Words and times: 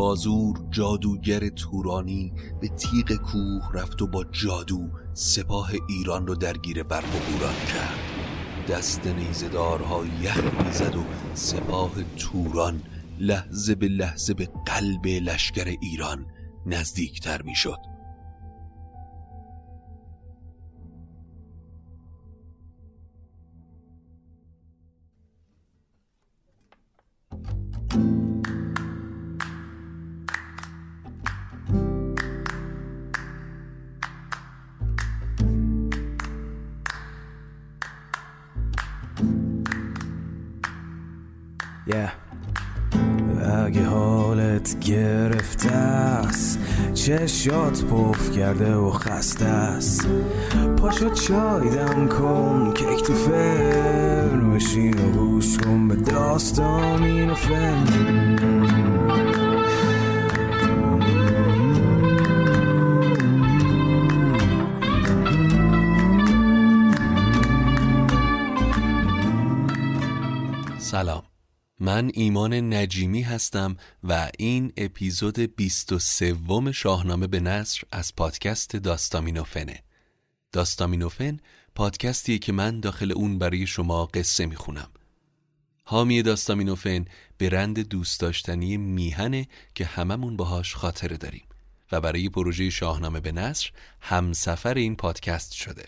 بازور 0.00 0.56
جادوگر 0.70 1.48
تورانی 1.48 2.32
به 2.60 2.68
تیغ 2.68 3.12
کوه 3.12 3.72
رفت 3.74 4.02
و 4.02 4.06
با 4.06 4.24
جادو 4.24 4.88
سپاه 5.14 5.70
ایران 5.88 6.26
رو 6.26 6.34
درگیر 6.34 6.82
برق 6.82 7.14
و 7.14 7.18
کرد. 7.72 7.98
دست 8.68 9.06
نیزدارها 9.06 10.04
یخ 10.22 10.64
می‌زد 10.64 10.96
و 10.96 11.02
سپاه 11.34 11.90
توران 12.16 12.82
لحظه 13.18 13.74
به 13.74 13.88
لحظه 13.88 14.34
به 14.34 14.48
قلب 14.66 15.06
لشکر 15.06 15.76
ایران 15.82 16.26
نزدیکتر 16.66 17.42
می‌شد. 17.42 17.78
Yeah. 41.90 42.10
اگه 43.66 43.84
حالت 43.84 44.80
گرفته 44.80 45.70
است 45.70 46.58
چشات 46.94 47.84
پف 47.84 48.30
کرده 48.30 48.74
و 48.74 48.90
خسته 48.90 49.44
است. 49.44 50.08
پاشو 50.76 51.10
چای 51.10 51.70
دم 51.70 52.08
کن 52.08 52.72
کیک 52.74 53.02
تو 53.02 53.14
فرن 53.14 54.50
بشین 54.54 54.98
و 54.98 55.10
گوش 55.10 55.58
کن 55.58 55.88
به 55.88 55.96
داستان 55.96 57.02
این 57.02 57.30
و 57.30 57.34
من 72.02 72.10
ایمان 72.14 72.74
نجیمی 72.74 73.22
هستم 73.22 73.76
و 74.04 74.30
این 74.38 74.72
اپیزود 74.76 75.38
23 75.38 76.72
شاهنامه 76.72 77.26
به 77.26 77.40
نصر 77.40 77.82
از 77.92 78.16
پادکست 78.16 78.76
داستامینوفنه. 78.76 79.82
داستامینوفن 80.52 81.40
پادکستیه 81.74 82.38
که 82.38 82.52
من 82.52 82.80
داخل 82.80 83.12
اون 83.12 83.38
برای 83.38 83.66
شما 83.66 84.06
قصه 84.06 84.46
می‌خونم. 84.46 84.90
حامی 85.84 86.22
داستامینوفن 86.22 87.04
برند 87.38 87.78
دوست 87.78 88.20
داشتنی 88.20 88.76
میهنه 88.76 89.48
که 89.74 89.84
هممون 89.84 90.36
باهاش 90.36 90.74
خاطره 90.74 91.16
داریم 91.16 91.44
و 91.92 92.00
برای 92.00 92.28
پروژه 92.28 92.70
شاهنامه 92.70 93.20
به 93.20 93.32
نصر 93.32 93.70
همسفر 94.00 94.74
این 94.74 94.96
پادکست 94.96 95.52
شده. 95.52 95.84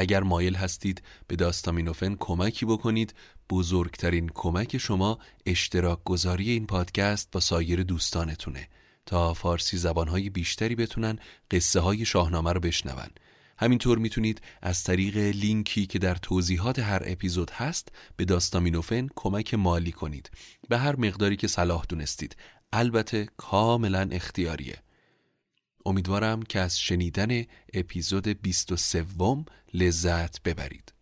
اگر 0.00 0.22
مایل 0.22 0.54
هستید 0.54 1.02
به 1.26 1.36
داستامینوفن 1.36 2.16
کمکی 2.18 2.66
بکنید 2.66 3.14
بزرگترین 3.50 4.30
کمک 4.34 4.78
شما 4.78 5.18
اشتراک 5.46 6.04
گذاری 6.04 6.50
این 6.50 6.66
پادکست 6.66 7.28
با 7.32 7.40
سایر 7.40 7.82
دوستانتونه. 7.82 8.68
تا 9.06 9.34
فارسی 9.34 9.76
زبانهای 9.76 10.30
بیشتری 10.30 10.74
بتونن 10.74 11.18
قصه 11.50 11.80
های 11.80 12.04
شاهنامه 12.04 12.52
رو 12.52 12.60
بشنون. 12.60 13.08
همینطور 13.58 13.98
می‌تونید 13.98 14.40
از 14.62 14.82
طریق 14.82 15.16
لینکی 15.16 15.86
که 15.86 15.98
در 15.98 16.14
توضیحات 16.14 16.78
هر 16.78 17.02
اپیزود 17.06 17.50
هست 17.50 17.88
به 18.16 18.24
داستامینوفن 18.24 19.08
کمک 19.16 19.54
مالی 19.54 19.92
کنید. 19.92 20.30
به 20.68 20.78
هر 20.78 20.96
مقداری 20.96 21.36
که 21.36 21.46
صلاح 21.46 21.84
دونستید. 21.88 22.36
البته 22.72 23.28
کاملا 23.36 24.08
اختیاریه. 24.12 24.82
امیدوارم 25.88 26.42
که 26.42 26.60
از 26.60 26.80
شنیدن 26.80 27.44
اپیزود 27.72 28.28
23 28.28 29.06
لذت 29.74 30.42
ببرید. 30.42 30.94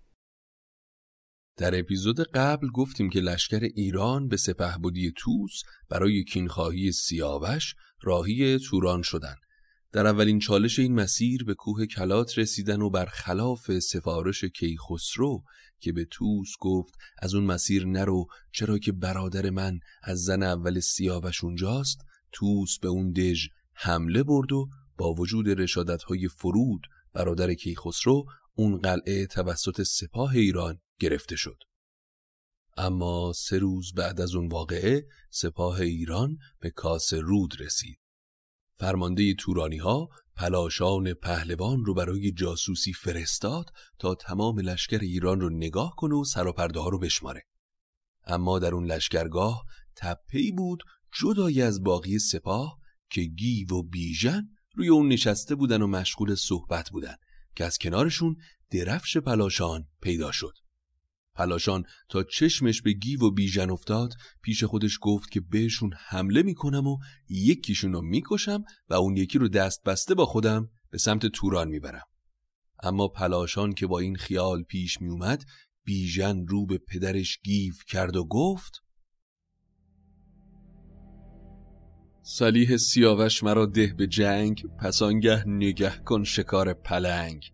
در 1.57 1.79
اپیزود 1.79 2.21
قبل 2.21 2.69
گفتیم 2.69 3.11
که 3.11 3.21
لشکر 3.21 3.61
ایران 3.75 4.29
به 4.29 4.37
سپهبدی 4.37 5.13
توس 5.17 5.63
برای 5.89 6.25
کینخواهی 6.25 6.93
سیاوش 6.93 7.75
راهی 8.03 8.59
توران 8.59 9.03
شدند. 9.03 9.39
در 9.93 10.07
اولین 10.07 10.39
چالش 10.39 10.79
این 10.79 10.95
مسیر 10.95 11.45
به 11.45 11.55
کوه 11.55 11.87
کلات 11.87 12.39
رسیدن 12.39 12.83
و 12.83 12.91
برخلاف 12.91 13.79
سفارش 13.79 14.45
کیخسرو 14.45 15.43
که 15.81 15.93
به 15.93 16.05
توس 16.05 16.49
گفت 16.61 16.95
از 17.19 17.35
اون 17.35 17.45
مسیر 17.45 17.87
نرو 17.87 18.27
چرا 18.53 18.79
که 18.79 18.93
برادر 18.93 19.51
من 19.51 19.79
از 20.03 20.19
زن 20.19 20.43
اول 20.43 20.81
سیاوش 20.81 21.45
اونجاست 21.45 21.99
توس 22.33 22.79
به 22.79 22.89
اون 22.89 23.13
دژ 23.13 23.49
حمله 23.77 24.23
برد 24.23 24.53
و 24.53 24.69
با 24.99 25.13
وجود 25.13 25.61
رشادت 25.61 26.03
های 26.03 26.29
فرود 26.29 26.81
برادر 27.13 27.55
کیخسرو 27.55 28.25
اون 28.55 28.79
قلعه 28.79 29.27
توسط 29.27 29.83
سپاه 29.83 30.31
ایران 30.31 30.81
گرفته 31.01 31.37
شد. 31.37 31.59
اما 32.77 33.33
سه 33.33 33.59
روز 33.59 33.93
بعد 33.95 34.21
از 34.21 34.35
اون 34.35 34.49
واقعه 34.49 35.07
سپاه 35.31 35.81
ایران 35.81 36.37
به 36.61 36.71
کاس 36.71 37.13
رود 37.13 37.61
رسید. 37.61 37.99
فرمانده 38.79 39.35
تورانی 39.35 39.77
ها 39.77 40.09
پلاشان 40.37 41.15
پهلوان 41.15 41.85
رو 41.85 41.95
برای 41.95 42.33
جاسوسی 42.33 42.93
فرستاد 42.93 43.71
تا 43.99 44.15
تمام 44.15 44.61
لشکر 44.61 44.99
ایران 44.99 45.41
رو 45.41 45.51
نگاه 45.51 45.95
کنه 45.97 46.15
و 46.15 46.25
سراپرده 46.25 46.81
ها 46.81 46.89
رو 46.89 46.99
بشماره. 46.99 47.43
اما 48.27 48.59
در 48.59 48.75
اون 48.75 48.85
لشکرگاه 48.85 49.65
تپهی 49.97 50.53
بود 50.53 50.83
جدای 51.21 51.63
از 51.63 51.83
باقی 51.83 52.19
سپاه 52.19 52.79
که 53.11 53.23
گیو 53.23 53.69
و 53.69 53.83
بیژن 53.83 54.49
روی 54.75 54.89
اون 54.89 55.09
نشسته 55.09 55.55
بودن 55.55 55.83
و 55.83 55.87
مشغول 55.87 56.35
صحبت 56.35 56.91
بودن 56.91 57.15
که 57.57 57.65
از 57.65 57.79
کنارشون 57.79 58.37
درفش 58.71 59.17
پلاشان 59.17 59.89
پیدا 60.03 60.33
شد. 60.33 60.53
پلاشان 61.35 61.85
تا 62.09 62.23
چشمش 62.23 62.83
به 62.83 62.93
گیو 62.93 63.21
و 63.21 63.31
بیژن 63.31 63.71
افتاد 63.71 64.15
پیش 64.43 64.65
خودش 64.65 64.99
گفت 65.01 65.31
که 65.31 65.41
بهشون 65.41 65.91
حمله 66.07 66.43
می‌کنم 66.43 66.87
و 66.87 66.99
یکیشون 67.29 67.93
رو 67.93 68.03
می‌کشم 68.03 68.65
و 68.89 68.95
اون 68.95 69.17
یکی 69.17 69.39
رو 69.39 69.49
دست 69.49 69.83
بسته 69.83 70.15
با 70.15 70.27
خودم 70.27 70.71
به 70.91 70.99
سمت 70.99 71.27
توران 71.27 71.69
می‌برم. 71.69 72.07
اما 72.83 73.09
پلاشان 73.09 73.73
که 73.73 73.87
با 73.87 73.99
این 73.99 74.17
خیال 74.17 74.63
پیش 74.63 75.01
میومد 75.01 75.45
بیژن 75.85 76.47
رو 76.47 76.67
به 76.67 76.79
پدرش 76.79 77.39
گیو 77.45 77.75
کرد 77.89 78.17
و 78.17 78.25
گفت 78.25 78.73
سلیح 82.29 82.77
سیاوش 82.77 83.43
مرا 83.43 83.67
ده 83.67 83.95
به 83.97 84.07
جنگ 84.07 84.67
پس 84.79 85.03
آنگه 85.03 85.49
نگه 85.49 85.91
کن 85.91 86.25
شکار 86.25 86.73
پلنگ. 86.73 87.53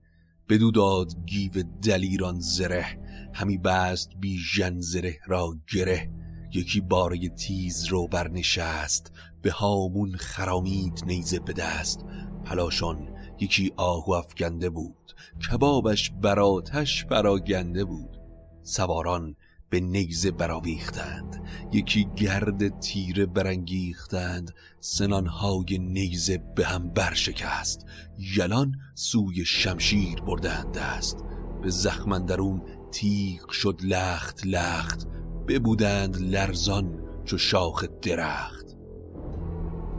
بدو 0.48 0.70
داد 0.70 1.12
گیو 1.26 1.52
دلیران 1.82 2.40
زره 2.40 2.86
همی 3.34 3.58
بست 3.58 4.10
بی 4.20 4.38
جن 4.54 4.80
زره 4.80 5.18
را 5.26 5.54
گره. 5.74 6.10
یکی 6.52 6.80
باره 6.80 7.28
تیز 7.28 7.84
رو 7.84 8.08
برنشست 8.08 9.12
به 9.42 9.50
هامون 9.50 10.16
خرامید 10.16 11.02
نیزه 11.06 11.38
به 11.38 11.52
دست. 11.52 12.04
پلاشان 12.44 13.08
یکی 13.40 13.72
آهو 13.76 14.12
افکنده 14.12 14.70
بود 14.70 15.12
کبابش 15.50 16.10
براتش 16.10 17.04
براگنده 17.04 17.84
بود. 17.84 18.16
سواران 18.62 19.36
به 19.72 19.80
نیزه 19.80 20.30
براویختند 20.30 21.42
یکی 21.72 22.08
گرد 22.16 22.80
تیره 22.80 23.26
برانگیختند. 23.26 24.54
سنانهای 24.80 25.78
نیزه 25.78 26.38
به 26.56 26.66
هم 26.66 26.88
برشکست. 26.88 27.86
یلان 28.18 28.74
سوی 28.94 29.44
شمشیر 29.44 30.20
بردند 30.20 30.78
است 30.78 31.16
به 31.62 31.70
زخمندرون 31.70 32.62
تیغ 32.90 33.50
شد 33.50 33.80
لخت 33.84 34.46
لخت. 34.46 35.06
ببودند 35.48 36.16
لرزان 36.16 37.00
چو 37.24 37.38
شاخ 37.38 37.84
درخت. 38.02 38.61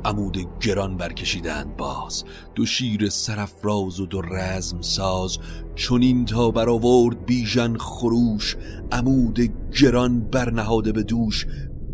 عمود 0.06 0.60
گران 0.60 0.98
برکشیدند 0.98 1.78
باز. 1.78 2.24
دو 2.56 2.66
شیر 2.66 3.10
سرفراز 3.10 4.00
و 4.00 4.06
دو 4.06 4.22
رزم 4.22 4.82
ساز. 4.82 5.38
چونین 5.76 6.26
تا 6.26 6.52
برآورد 6.52 7.26
بیژن 7.26 7.78
خروش. 7.78 8.56
عمود 8.92 9.40
گران 9.82 10.20
برنهاده 10.20 10.92
به 10.92 11.04
دوش. 11.04 11.46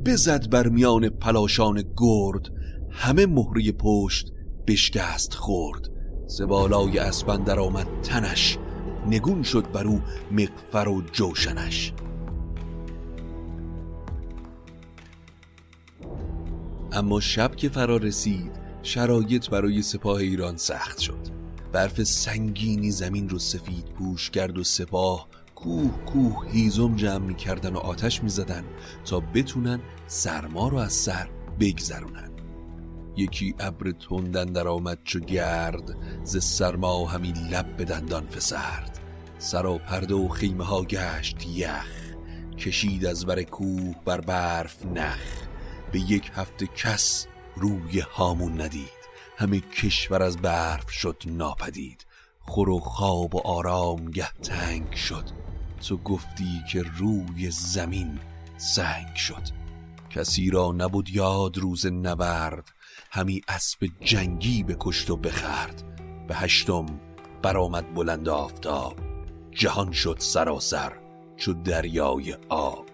بزد 0.06 0.50
بر 0.50 0.68
میان 0.68 1.10
پلاشان 1.10 1.84
گرد. 1.98 2.50
همه 2.90 3.26
مهری 3.26 3.72
پشت 3.72 4.32
بشکست 4.68 5.34
خورد 5.34 5.90
زبالای 6.28 7.00
اسبندر 7.00 7.60
آمد 7.60 7.88
تنش. 8.04 8.58
نگون 9.08 9.44
شد 9.44 9.72
بر 9.72 9.88
او 9.88 10.02
مقفر 10.32 10.90
و 10.90 11.02
جوشنش. 11.12 11.94
اما 16.92 17.20
شب 17.20 17.56
که 17.56 17.70
فرا 17.70 17.98
رسید 17.98 18.52
شرایط 18.84 19.50
برای 19.50 19.82
سپاه 19.82 20.18
ایران 20.18 20.58
سخت 20.58 21.00
شد. 21.00 21.28
برف 21.72 22.04
سنگینی 22.04 22.92
زمین 22.92 23.30
رو 23.30 23.40
سفید 23.40 23.86
پوش 23.86 24.30
کرد 24.30 24.58
و 24.58 24.64
سپاه 24.64 25.28
کوه 25.56 25.92
کوه 26.06 26.52
هیزم 26.52 26.96
جمع 26.96 27.26
می 27.26 27.36
کردن 27.36 27.74
و 27.74 27.78
آتش 27.78 28.24
می 28.24 28.30
زدن 28.30 28.64
تا 29.06 29.20
بتونن 29.20 29.80
سرما 30.08 30.68
رو 30.68 30.78
از 30.78 30.94
سر 30.94 31.30
بگذرونن. 31.60 32.30
یکی 33.18 33.56
ابر 33.60 33.92
تندن 33.92 34.46
در 34.46 34.68
آمد 34.68 35.00
چو 35.04 35.20
گرد 35.20 35.98
ز 36.24 36.44
سرما 36.44 37.06
همین 37.06 37.36
لب 37.52 37.78
به 37.78 37.86
دندان 37.86 38.28
فسرد. 38.28 39.00
سر 39.38 39.66
و 39.66 39.78
پرده 39.78 40.14
و 40.14 40.28
خیمه 40.28 40.64
ها 40.64 40.84
گشت 40.84 41.48
یخ 41.56 42.16
کشید 42.58 43.06
از 43.06 43.26
بر 43.26 43.44
کوه 43.44 43.96
بر 44.06 44.22
برف 44.22 44.86
نخ. 44.86 45.49
به 45.92 46.00
یک 46.00 46.32
هفته 46.36 46.68
کس 46.68 47.28
روی 47.56 48.00
هامون 48.00 48.62
ندید. 48.62 49.00
همه 49.38 49.60
کشور 49.60 50.24
از 50.24 50.38
برف 50.38 50.90
شد 50.90 51.24
ناپدید. 51.26 52.06
خور 52.40 52.70
و 52.70 52.80
خواب 52.80 53.36
و 53.36 53.48
آرام 53.48 54.12
گه 54.12 54.32
تنگ 54.32 54.94
شد. 54.94 55.24
تو 55.88 55.98
گفتی 55.98 56.62
که 56.72 56.84
روی 56.98 57.52
زمین 57.52 58.20
سنگ 58.58 59.16
شد. 59.16 59.44
کسی 60.10 60.50
را 60.50 60.72
نبود 60.72 61.10
یاد 61.10 61.58
روز 61.58 61.86
نبرد. 61.86 62.72
همی 63.12 63.42
اسب 63.48 63.88
جنگی 64.02 64.64
به 64.64 64.76
کشت 64.80 65.10
و 65.10 65.18
بخرد. 65.18 65.84
به 66.28 66.36
هشتم 66.36 66.86
برآمد 67.42 67.94
بلند 67.94 68.30
آفتاب. 68.30 68.96
جهان 69.52 69.92
شد 69.92 70.16
سراسر 70.20 70.92
چو 71.38 71.54
دریای 71.54 72.36
آب. 72.50 72.89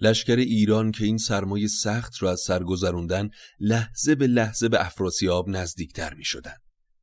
لشکر 0.00 0.36
ایران 0.36 0.92
که 0.92 1.04
این 1.04 1.18
سرمایه 1.18 1.68
سخت 1.68 2.22
را 2.22 2.30
از 2.30 2.40
سر 2.40 2.62
گذروندن 2.62 3.30
لحظه 3.60 4.14
به 4.14 4.26
لحظه 4.26 4.68
به 4.68 4.86
افراسیاب 4.86 5.48
نزدیکتر 5.48 6.14
می 6.14 6.24
شدن. 6.24 6.56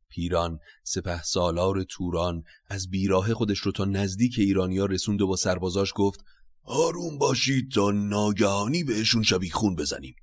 پیران 0.10 0.60
سپه 0.84 1.24
سالار 1.24 1.84
توران 1.84 2.44
از 2.68 2.90
بیراه 2.90 3.34
خودش 3.34 3.60
رو 3.60 3.72
تا 3.72 3.86
نزدیک 3.86 4.36
ایرانیا 4.38 4.86
رسوند 4.86 5.22
و 5.22 5.28
با 5.28 5.36
سربازاش 5.36 5.94
گفت 5.96 6.20
آروم 6.64 7.18
باشید 7.18 7.72
تا 7.72 7.92
ناگهانی 7.92 8.84
بهشون 8.84 9.24
شبی 9.24 9.50
خون 9.50 9.76
بزنیم 9.76 10.16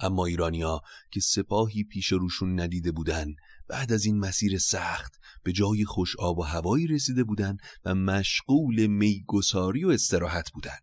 اما 0.00 0.26
ایرانیا 0.26 0.80
که 1.10 1.20
سپاهی 1.20 1.84
پیش 1.84 2.12
روشون 2.12 2.60
ندیده 2.60 2.92
بودن 2.92 3.26
بعد 3.68 3.92
از 3.92 4.04
این 4.04 4.18
مسیر 4.18 4.58
سخت 4.58 5.14
به 5.42 5.52
جای 5.52 5.84
خوش 5.84 6.16
آب 6.16 6.38
و 6.38 6.42
هوایی 6.42 6.86
رسیده 6.86 7.24
بودن 7.24 7.56
و 7.84 7.94
مشغول 7.94 8.86
میگساری 8.86 9.84
و 9.84 9.88
استراحت 9.88 10.50
بودن 10.52 10.78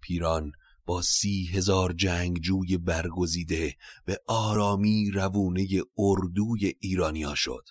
پیران 0.00 0.52
با 0.86 1.02
سی 1.02 1.46
هزار 1.52 1.92
جنگجوی 1.92 2.78
برگزیده 2.78 3.76
به 4.04 4.20
آرامی 4.26 5.10
روونه 5.10 5.66
اردوی 5.98 6.74
ایرانیا 6.80 7.34
شد. 7.34 7.64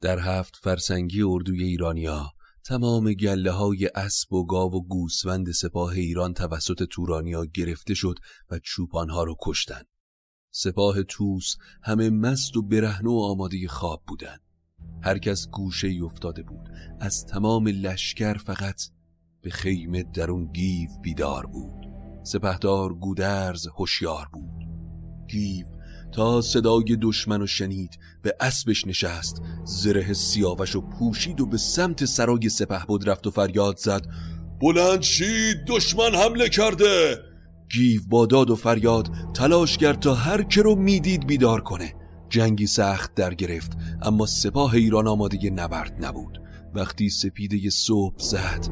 در 0.00 0.18
هفت 0.18 0.56
فرسنگی 0.56 1.22
اردوی 1.22 1.62
ایرانیا 1.62 2.32
تمام 2.64 3.12
گله 3.12 3.50
های 3.50 3.90
اسب 3.94 4.32
و 4.32 4.46
گاو 4.46 4.74
و 4.74 4.80
گوسفند 4.80 5.50
سپاه 5.50 5.90
ایران 5.90 6.34
توسط 6.34 6.82
تورانیا 6.82 7.44
گرفته 7.44 7.94
شد 7.94 8.18
و 8.50 8.58
چوپانها 8.58 9.24
رو 9.24 9.36
کشتن 9.42 9.82
سپاه 10.50 11.02
توس 11.02 11.56
همه 11.82 12.10
مست 12.10 12.56
و 12.56 12.62
برهنه 12.62 13.10
و 13.10 13.18
آماده 13.18 13.68
خواب 13.68 14.02
بودند. 14.06 14.40
هر 15.02 15.18
کس 15.18 15.48
گوشه 15.48 15.88
ای 15.88 16.00
افتاده 16.00 16.42
بود. 16.42 16.68
از 17.00 17.26
تمام 17.26 17.68
لشکر 17.68 18.34
فقط 18.34 18.82
به 19.42 19.50
خیمه 19.50 20.02
درون 20.02 20.50
گیو 20.52 20.88
بیدار 21.02 21.46
بود. 21.46 21.86
سپهدار 22.22 22.94
گودرز 22.94 23.66
هوشیار 23.66 24.28
بود. 24.32 24.68
گیو 25.28 25.66
تا 26.12 26.40
صدای 26.40 26.98
دشمن 27.02 27.42
و 27.42 27.46
شنید 27.46 27.98
به 28.22 28.36
اسبش 28.40 28.86
نشست 28.86 29.42
زره 29.64 30.12
سیاوش 30.12 30.76
و 30.76 30.80
پوشید 30.80 31.40
و 31.40 31.46
به 31.46 31.56
سمت 31.56 32.04
سرای 32.04 32.48
سپه 32.48 32.84
بود 32.86 33.08
رفت 33.08 33.26
و 33.26 33.30
فریاد 33.30 33.76
زد 33.76 34.06
بلند 34.60 35.02
شید 35.02 35.56
دشمن 35.66 36.14
حمله 36.14 36.48
کرده! 36.48 37.18
گیو 37.72 38.00
با 38.08 38.26
داد 38.26 38.50
و 38.50 38.56
فریاد 38.56 39.10
تلاش 39.34 39.78
کرد 39.78 40.00
تا 40.00 40.14
هر 40.14 40.42
که 40.42 40.62
رو 40.62 40.74
می‌دید 40.74 41.26
بیدار 41.26 41.60
کنه. 41.60 41.94
جنگی 42.28 42.66
سخت 42.66 43.14
در 43.14 43.34
گرفت 43.34 43.72
اما 44.02 44.26
سپاه 44.26 44.74
ایران 44.74 45.08
آماده 45.08 45.50
نبرد 45.50 46.04
نبود. 46.04 46.42
وقتی 46.74 47.08
سپیده 47.08 47.70
صبح 47.70 48.18
زد 48.18 48.66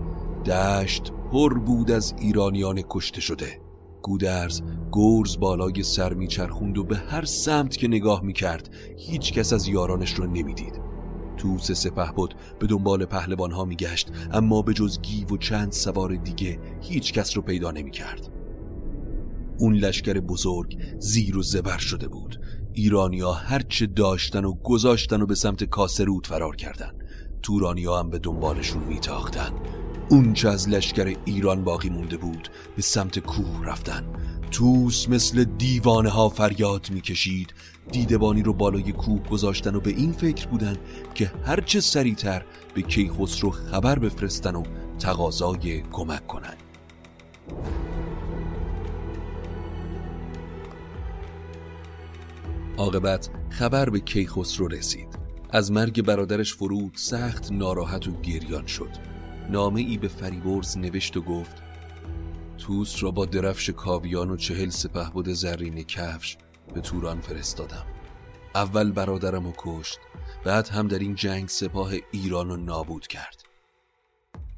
دشت 0.49 1.13
پر 1.33 1.59
بود 1.59 1.91
از 1.91 2.15
ایرانیان 2.19 2.83
کشته 2.89 3.21
شده. 3.21 3.61
گودرز 4.03 4.63
گرز 4.93 5.39
بالای 5.39 5.83
سر 5.83 6.15
میچرخوند 6.15 6.79
و 6.79 6.85
به 6.85 6.97
هر 6.97 7.25
سمت 7.25 7.77
که 7.77 7.89
نگاه 7.89 8.23
می‌کرد 8.23 8.71
هیچ 8.97 9.33
کس 9.33 9.53
از 9.53 9.69
یارانش 9.69 10.13
رو 10.13 10.27
نمی‌دید. 10.27 10.81
توس 11.37 11.73
سپه 11.73 12.13
بود 12.13 12.35
به 12.59 12.67
دنبال 12.67 13.05
پهلوان 13.05 13.53
ها 13.53 13.65
میگشت 13.65 14.11
اما 14.33 14.63
به 14.63 14.75
جز 14.75 15.01
گیو 15.01 15.29
و 15.29 15.37
چند 15.37 15.73
سوار 15.73 16.17
دیگه 16.17 16.59
هیچ 16.81 17.13
کس 17.13 17.37
رو 17.37 17.43
پیدا 17.43 17.71
نمی‌کرد. 17.71 18.29
اون 19.59 19.75
لشکر 19.75 20.21
بزرگ 20.21 20.79
زیر 20.99 21.39
و 21.39 21.43
زبر 21.43 21.79
شده 21.79 22.09
بود. 22.09 22.41
ایرانیا 22.73 23.33
هرچه 23.33 23.87
داشتن 23.87 24.45
و 24.45 24.55
گذاشتن 24.55 25.23
و 25.23 25.27
به 25.27 25.35
سمت 25.35 25.65
کاسرود 25.65 26.27
فرار 26.27 26.57
کردن 26.57 26.93
تورانیا 27.43 27.99
هم 27.99 28.11
به 28.11 28.19
دنبالشون 28.19 28.85
میتاختن 28.85 29.53
اونچه 30.11 30.49
از 30.49 30.69
لشکر 30.69 31.17
ایران 31.25 31.65
باقی 31.65 31.89
مونده 31.89 32.17
بود 32.17 32.49
به 32.77 32.83
سمت 32.83 33.19
کوه 33.19 33.65
رفتن. 33.65 34.05
توس 34.51 35.09
مثل 35.09 35.45
دیوانه 35.45 36.09
ها 36.09 36.29
فریاد 36.29 36.91
می‌کشید. 36.91 37.55
دیدبانی 37.93 38.43
رو 38.43 38.53
بالای 38.53 38.93
کوه 38.93 39.29
گذاشتن 39.29 39.75
و 39.75 39.81
به 39.81 39.91
این 39.91 40.13
فکر 40.13 40.49
بودن 40.49 40.77
که 41.15 41.33
هرچه 41.45 41.81
سریعتر 41.81 42.45
به 42.75 42.83
کیخسرو 42.83 43.51
خبر 43.51 43.99
بفرستن 43.99 44.55
و 44.55 44.63
تقاضای 44.99 45.83
کمک 45.93 46.27
کنن. 46.27 46.57
عاقبت 52.79 53.31
خبر 53.51 53.91
به 53.91 54.01
کیخسرو 54.01 54.69
رسید. 54.69 55.19
از 55.51 55.73
مرگ 55.73 56.03
برادرش 56.03 56.55
فرود 56.55 56.93
سخت 56.97 57.53
ناراحت 57.53 58.09
و 58.09 58.21
گریان 58.21 58.67
شد. 58.67 59.08
نامه 59.49 59.81
ای 59.81 59.99
به 59.99 60.09
فریبرز 60.09 60.79
نوشت 60.79 61.17
و 61.17 61.21
گفت 61.21 61.63
توس 62.59 63.03
را 63.03 63.11
با 63.11 63.25
درفش 63.25 63.71
کاویان 63.71 64.31
و 64.31 64.37
چهل 64.37 64.69
سپه 64.69 65.11
بود 65.11 65.29
زرین 65.29 65.83
کفش 65.83 66.37
به 66.75 66.81
توران 66.81 67.21
فرستادم. 67.21 67.87
اول 68.55 68.93
برادرم 68.93 69.47
و 69.47 69.53
کشت 69.59 69.99
بعد 70.45 70.69
هم 70.69 70.89
در 70.89 70.99
این 70.99 71.15
جنگ 71.15 71.49
سپاه 71.49 71.93
ایران 72.13 72.49
رو 72.49 72.57
نابود 72.57 73.07
کرد. 73.07 73.43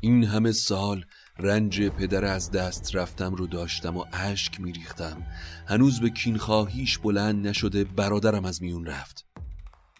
این 0.00 0.24
همه 0.24 0.52
سال 0.52 1.04
رنج 1.38 1.82
پدر 1.82 2.24
از 2.24 2.50
دست 2.50 2.96
رفتم 2.96 3.34
رو 3.34 3.46
داشتم 3.46 3.96
و 3.96 4.04
اشک 4.12 4.60
میریختم. 4.60 5.26
هنوز 5.68 6.00
به 6.00 6.10
کینخواهیش 6.10 6.98
بلند 6.98 7.46
نشده 7.46 7.84
برادرم 7.84 8.44
از 8.44 8.62
میون 8.62 8.86
رفت. 8.86 9.26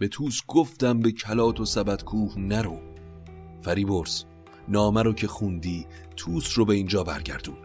به 0.00 0.08
توس 0.08 0.40
گفتم 0.48 1.00
به 1.00 1.12
کلات 1.12 1.60
و 1.60 1.64
سبت 1.64 2.04
کوه 2.04 2.38
نرو. 2.38 2.80
فریبرز 3.62 4.24
نامه 4.70 5.02
رو 5.02 5.12
که 5.12 5.26
خوندی 5.26 5.86
توس 6.16 6.58
رو 6.58 6.64
به 6.64 6.74
اینجا 6.74 7.04
برگردون. 7.04 7.56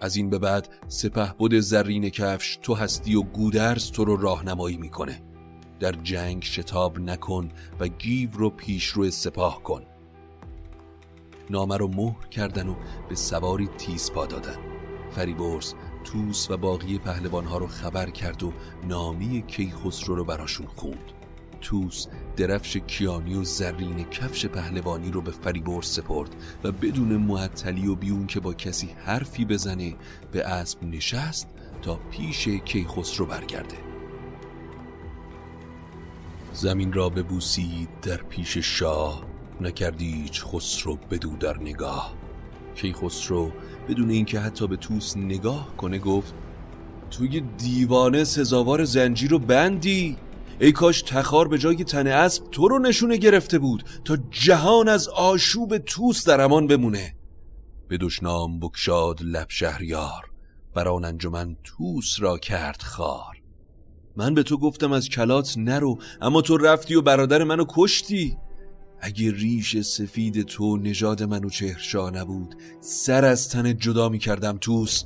از 0.00 0.16
این 0.16 0.30
به 0.30 0.38
بعد 0.38 0.68
سپه 0.88 1.32
بود 1.38 1.54
زرین 1.54 2.08
کفش 2.08 2.58
تو 2.62 2.74
هستی 2.74 3.14
و 3.14 3.22
گودرز 3.22 3.90
تو 3.90 4.04
رو 4.04 4.16
راهنمایی 4.16 4.76
می‌کنه. 4.76 5.22
در 5.80 5.92
جنگ 5.92 6.42
شتاب 6.42 6.98
نکن 6.98 7.48
و 7.80 7.88
گیو 7.88 8.30
رو 8.32 8.50
پیش 8.50 8.86
روی 8.86 9.10
سپاه 9.10 9.62
کن. 9.62 9.82
نامه 11.50 11.76
رو 11.76 11.88
مهر 11.88 12.26
کردن 12.30 12.68
و 12.68 12.74
به 13.08 13.14
سواری 13.14 13.68
تیز 13.78 14.12
پا 14.12 14.26
دادن. 14.26 14.56
فریبرز 15.10 15.74
توس 16.04 16.50
و 16.50 16.56
باقی 16.56 16.98
پهلوانها 16.98 17.58
رو 17.58 17.66
خبر 17.66 18.10
کرد 18.10 18.42
و 18.42 18.52
نامی 18.88 19.44
کیخسرو 19.46 20.14
رو 20.14 20.24
براشون 20.24 20.66
خوند. 20.66 21.12
توس 21.60 22.06
درفش 22.36 22.76
کیانی 22.76 23.34
و 23.34 23.44
زرین 23.44 24.04
کفش 24.04 24.46
پهلوانی 24.46 25.10
رو 25.10 25.20
به 25.20 25.30
فریبرز 25.30 25.86
سپرد 25.86 26.34
و 26.64 26.72
بدون 26.72 27.16
معطلی 27.16 27.86
و 27.86 27.94
بیون 27.94 28.26
که 28.26 28.40
با 28.40 28.54
کسی 28.54 28.88
حرفی 29.04 29.44
بزنه 29.44 29.94
به 30.32 30.44
اسب 30.44 30.84
نشست 30.84 31.48
تا 31.82 32.00
پیش 32.10 32.48
کیخسرو 32.48 33.26
برگرده. 33.26 33.76
زمین 36.52 36.92
را 36.92 37.08
ببوسید 37.08 37.88
در 38.02 38.16
پیش 38.16 38.58
شاه 38.58 39.24
نکردی 39.60 40.12
هیچ 40.12 40.44
خسرو 40.44 40.96
بدو 41.10 41.36
در 41.36 41.58
نگاه. 41.58 42.14
کیخسرو 42.74 43.52
بدون 43.88 44.10
اینکه 44.10 44.40
حتی 44.40 44.66
به 44.66 44.76
توس 44.76 45.16
نگاه 45.16 45.76
کنه 45.76 45.98
گفت 45.98 46.34
توی 47.10 47.40
دیوانه 47.40 48.24
سزاوار 48.24 48.84
زنجیر 48.84 49.30
رو 49.30 49.38
بندی. 49.38 50.16
ای 50.60 50.72
کاش 50.72 51.02
تخار 51.02 51.48
به 51.48 51.58
جای 51.58 51.84
تن 51.84 52.06
اسب 52.06 52.50
تو 52.50 52.68
رو 52.68 52.78
نشونه 52.78 53.16
گرفته 53.16 53.58
بود 53.58 53.84
تا 54.04 54.16
جهان 54.30 54.88
از 54.88 55.08
آشوب 55.08 55.78
توس 55.78 56.28
در 56.28 56.40
امان 56.40 56.66
بمونه. 56.66 57.16
به 57.88 57.98
دشنام 57.98 58.60
بکشاد 58.60 59.22
لب 59.22 59.46
شهریار 59.48 60.30
بر 60.74 60.88
آن 60.88 61.04
انجمن 61.04 61.56
توس 61.64 62.16
را 62.18 62.38
کرد 62.38 62.82
خار. 62.82 63.36
من 64.16 64.34
به 64.34 64.42
تو 64.42 64.58
گفتم 64.58 64.92
از 64.92 65.08
کلات 65.08 65.54
نرو 65.58 65.98
اما 66.20 66.42
تو 66.42 66.56
رفتی 66.56 66.94
و 66.94 67.02
برادر 67.02 67.44
منو 67.44 67.64
کشتی. 67.68 68.36
اگه 69.00 69.32
ریش 69.32 69.80
سفید 69.80 70.42
تو 70.42 70.76
نژاد 70.76 71.22
منو 71.22 71.50
چهرشا 71.50 72.10
نبود 72.10 72.54
سر 72.80 73.24
از 73.24 73.48
تن 73.48 73.76
جدا 73.76 74.08
می 74.08 74.18
کردم 74.18 74.58
توس. 74.58 75.04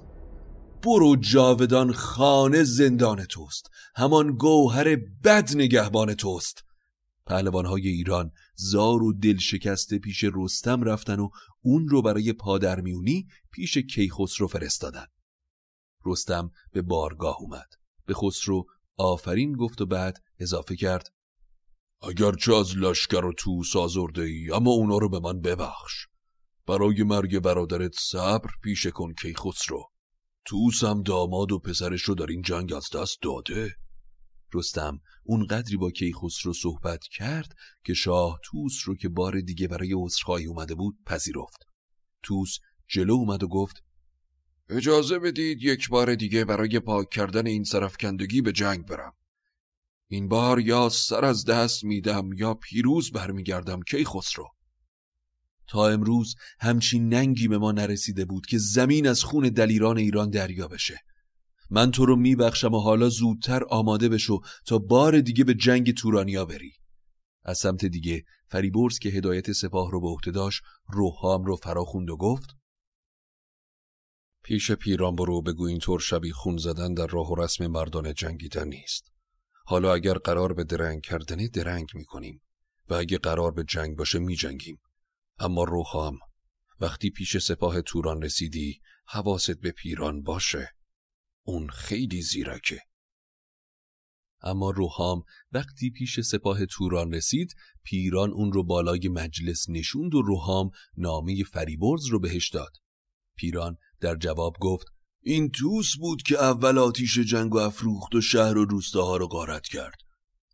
برو 0.83 1.17
جاودان 1.17 1.93
خانه 1.93 2.65
زندان 2.65 3.25
توست. 3.25 3.71
همان 3.97 4.37
گوهر 4.37 4.97
بد 5.25 5.51
نگهبان 5.55 6.15
توست. 6.15 6.65
پهلوانهای 7.27 7.89
ایران 7.89 8.33
زار 8.55 9.03
و 9.03 9.13
دل 9.13 9.39
شکسته 9.39 9.99
پیش 9.99 10.25
رستم 10.35 10.83
رفتن 10.83 11.21
و 11.21 11.29
اون 11.61 11.89
رو 11.89 12.03
برای 12.03 12.33
پادرمیونی 12.33 13.27
پیش 13.53 13.79
کیخسرو 13.79 14.47
فرستادن. 14.47 15.07
رستم 16.07 16.51
به 16.73 16.83
بارگاه 16.83 17.37
اومد. 17.41 17.69
به 18.07 18.15
خسرو 18.15 18.67
آفرین 18.97 19.53
گفت 19.53 19.81
و 19.81 19.87
بعد 19.87 20.23
اضافه 20.39 20.77
کرد. 20.77 21.09
اگرچه 22.03 22.57
از 22.57 22.77
لشکر 22.77 23.25
و 23.25 23.33
تو 23.33 23.65
سازرده 23.65 24.23
ای 24.23 24.51
اما 24.53 24.71
اونا 24.71 24.99
رو 24.99 25.09
به 25.09 25.21
من 25.21 25.41
ببخش. 25.41 26.07
برای 26.67 27.03
مرگ 27.03 27.39
برادرت 27.39 27.93
صبر 27.99 28.51
پیشه 28.63 28.91
کن 28.91 29.13
کیخسرو. 29.13 29.91
توس 30.45 30.85
هم 30.85 31.03
داماد 31.03 31.53
و 31.53 31.59
پسرش 31.59 32.03
رو 32.03 32.15
در 32.15 32.27
این 32.27 32.43
جنگ 32.43 32.73
از 32.73 32.85
دست 32.95 33.19
داده؟ 33.23 33.77
رستم 34.55 35.01
اون 35.25 35.47
قدری 35.47 35.77
با 35.77 35.91
کیخسرو 35.91 36.53
صحبت 36.53 37.05
کرد 37.05 37.55
که 37.85 37.95
شاه 37.95 38.41
توس 38.45 38.83
رو 38.85 38.97
که 38.97 39.09
بار 39.09 39.41
دیگه 39.41 39.69
برای 39.69 39.93
عذرخواهی 39.97 40.47
اومده 40.47 40.75
بود 40.75 40.99
پذیرفت. 41.07 41.67
توس 42.23 42.59
جلو 42.89 43.15
اومد 43.15 43.43
و 43.43 43.49
گفت 43.49 43.85
اجازه 44.69 45.19
بدید 45.19 45.63
یک 45.63 45.89
بار 45.89 46.15
دیگه 46.15 46.45
برای 46.45 46.81
پاک 46.81 47.11
کردن 47.11 47.47
این 47.47 47.65
سرفکندگی 47.65 48.43
به 48.43 48.53
جنگ 48.53 48.87
برم. 48.87 49.13
این 50.09 50.29
بار 50.29 50.61
یا 50.61 50.89
سر 50.89 51.25
از 51.25 51.45
دست 51.45 51.85
میدم 51.85 52.33
یا 52.33 52.55
پیروز 52.55 53.13
برمیگردم 53.13 53.81
کی 53.83 54.05
خسرو 54.05 54.49
تا 55.71 55.89
امروز 55.89 56.35
همچین 56.61 57.09
ننگی 57.09 57.49
به 57.49 57.59
ما 57.59 57.73
نرسیده 57.73 58.25
بود 58.25 58.47
که 58.47 58.59
زمین 58.59 59.09
از 59.09 59.25
خون 59.25 59.49
دلیران 59.49 59.99
ایران 59.99 60.31
دریا 60.31 60.69
بشه. 60.69 61.01
من 61.71 61.91
تو 61.91 62.07
رو 62.07 62.17
میبخشم 62.17 62.75
و 62.75 62.79
حالا 62.79 63.09
زودتر 63.09 63.65
آماده 63.69 64.09
بشو 64.09 64.41
تا 64.67 64.79
بار 64.79 65.21
دیگه 65.21 65.45
به 65.45 65.55
جنگ 65.55 65.95
تورانیا 65.95 66.45
بری. 66.45 66.73
از 67.45 67.59
سمت 67.59 67.85
دیگه 67.85 68.25
فریبرز 68.49 68.99
که 68.99 69.09
هدایت 69.09 69.53
سپاه 69.53 69.91
رو 69.91 70.01
به 70.01 70.07
عهده 70.07 70.31
داشت 70.31 70.63
روحام 70.89 71.45
رو 71.45 71.57
فراخوند 71.57 72.11
و 72.11 72.17
گفت 72.17 72.51
پیش 74.43 74.73
پیران 74.73 75.17
برو 75.17 75.43
بگو 75.43 75.65
اینطور 75.65 76.01
شبی 76.01 76.33
خون 76.33 76.57
زدن 76.57 76.95
در 76.95 77.07
راه 77.07 77.33
و 77.33 77.35
رسم 77.35 77.67
مردان 77.67 78.15
جنگیدن 78.15 78.69
نیست. 78.69 79.13
حالا 79.65 79.95
اگر 79.95 80.15
قرار 80.15 80.53
به 80.53 80.65
درنگ 80.65 81.03
کردنه 81.03 81.49
درنگ 81.49 81.89
می‌کنیم 81.95 82.43
و 82.89 82.95
اگه 82.95 83.19
قرار 83.19 83.51
به 83.51 83.65
جنگ 83.65 83.97
باشه 83.97 84.19
میجنگیم. 84.19 84.79
اما 85.41 85.65
روحام 85.65 86.19
وقتی 86.81 87.11
پیش 87.11 87.37
سپاه 87.37 87.83
توران 87.83 88.23
رسیدی 88.23 88.81
حواست 89.07 89.61
به 89.61 89.71
پیران 89.71 90.23
باشه. 90.23 90.75
اون 91.43 91.69
خیلی 91.69 92.23
زیرکه. 92.23 92.81
اما 94.43 94.71
روحام 94.71 95.23
وقتی 95.53 95.91
پیش 95.91 96.21
سپاه 96.21 96.67
توران 96.67 97.13
رسید 97.13 97.55
پیران 97.83 98.31
اون 98.31 98.53
رو 98.53 98.65
بالای 98.65 99.09
مجلس 99.09 99.69
نشوند 99.69 100.15
و 100.15 100.23
روحام 100.23 100.71
نامه 100.97 101.45
فریبرز 101.45 102.07
رو 102.07 102.21
بهش 102.21 102.49
داد. 102.49 102.73
پیران 103.37 103.77
در 104.01 104.17
جواب 104.17 104.57
گفت 104.61 104.87
این 105.21 105.51
توس 105.51 105.97
بود 105.97 106.23
که 106.23 106.39
اول 106.39 106.79
آتیش 106.79 107.19
جنگ 107.19 107.55
و 107.55 107.59
افروخت 107.59 108.15
و 108.15 108.21
شهر 108.21 108.59
و 108.59 108.65
روستاها 108.65 109.17
رو 109.17 109.27
غارت 109.27 109.67
کرد. 109.67 109.99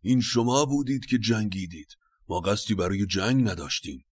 این 0.01 0.21
شما 0.21 0.65
بودید 0.65 1.05
که 1.05 1.17
جنگیدید. 1.17 1.97
ما 2.29 2.39
قصدی 2.39 2.75
برای 2.75 3.05
جنگ 3.05 3.49
نداشتیم. 3.49 4.06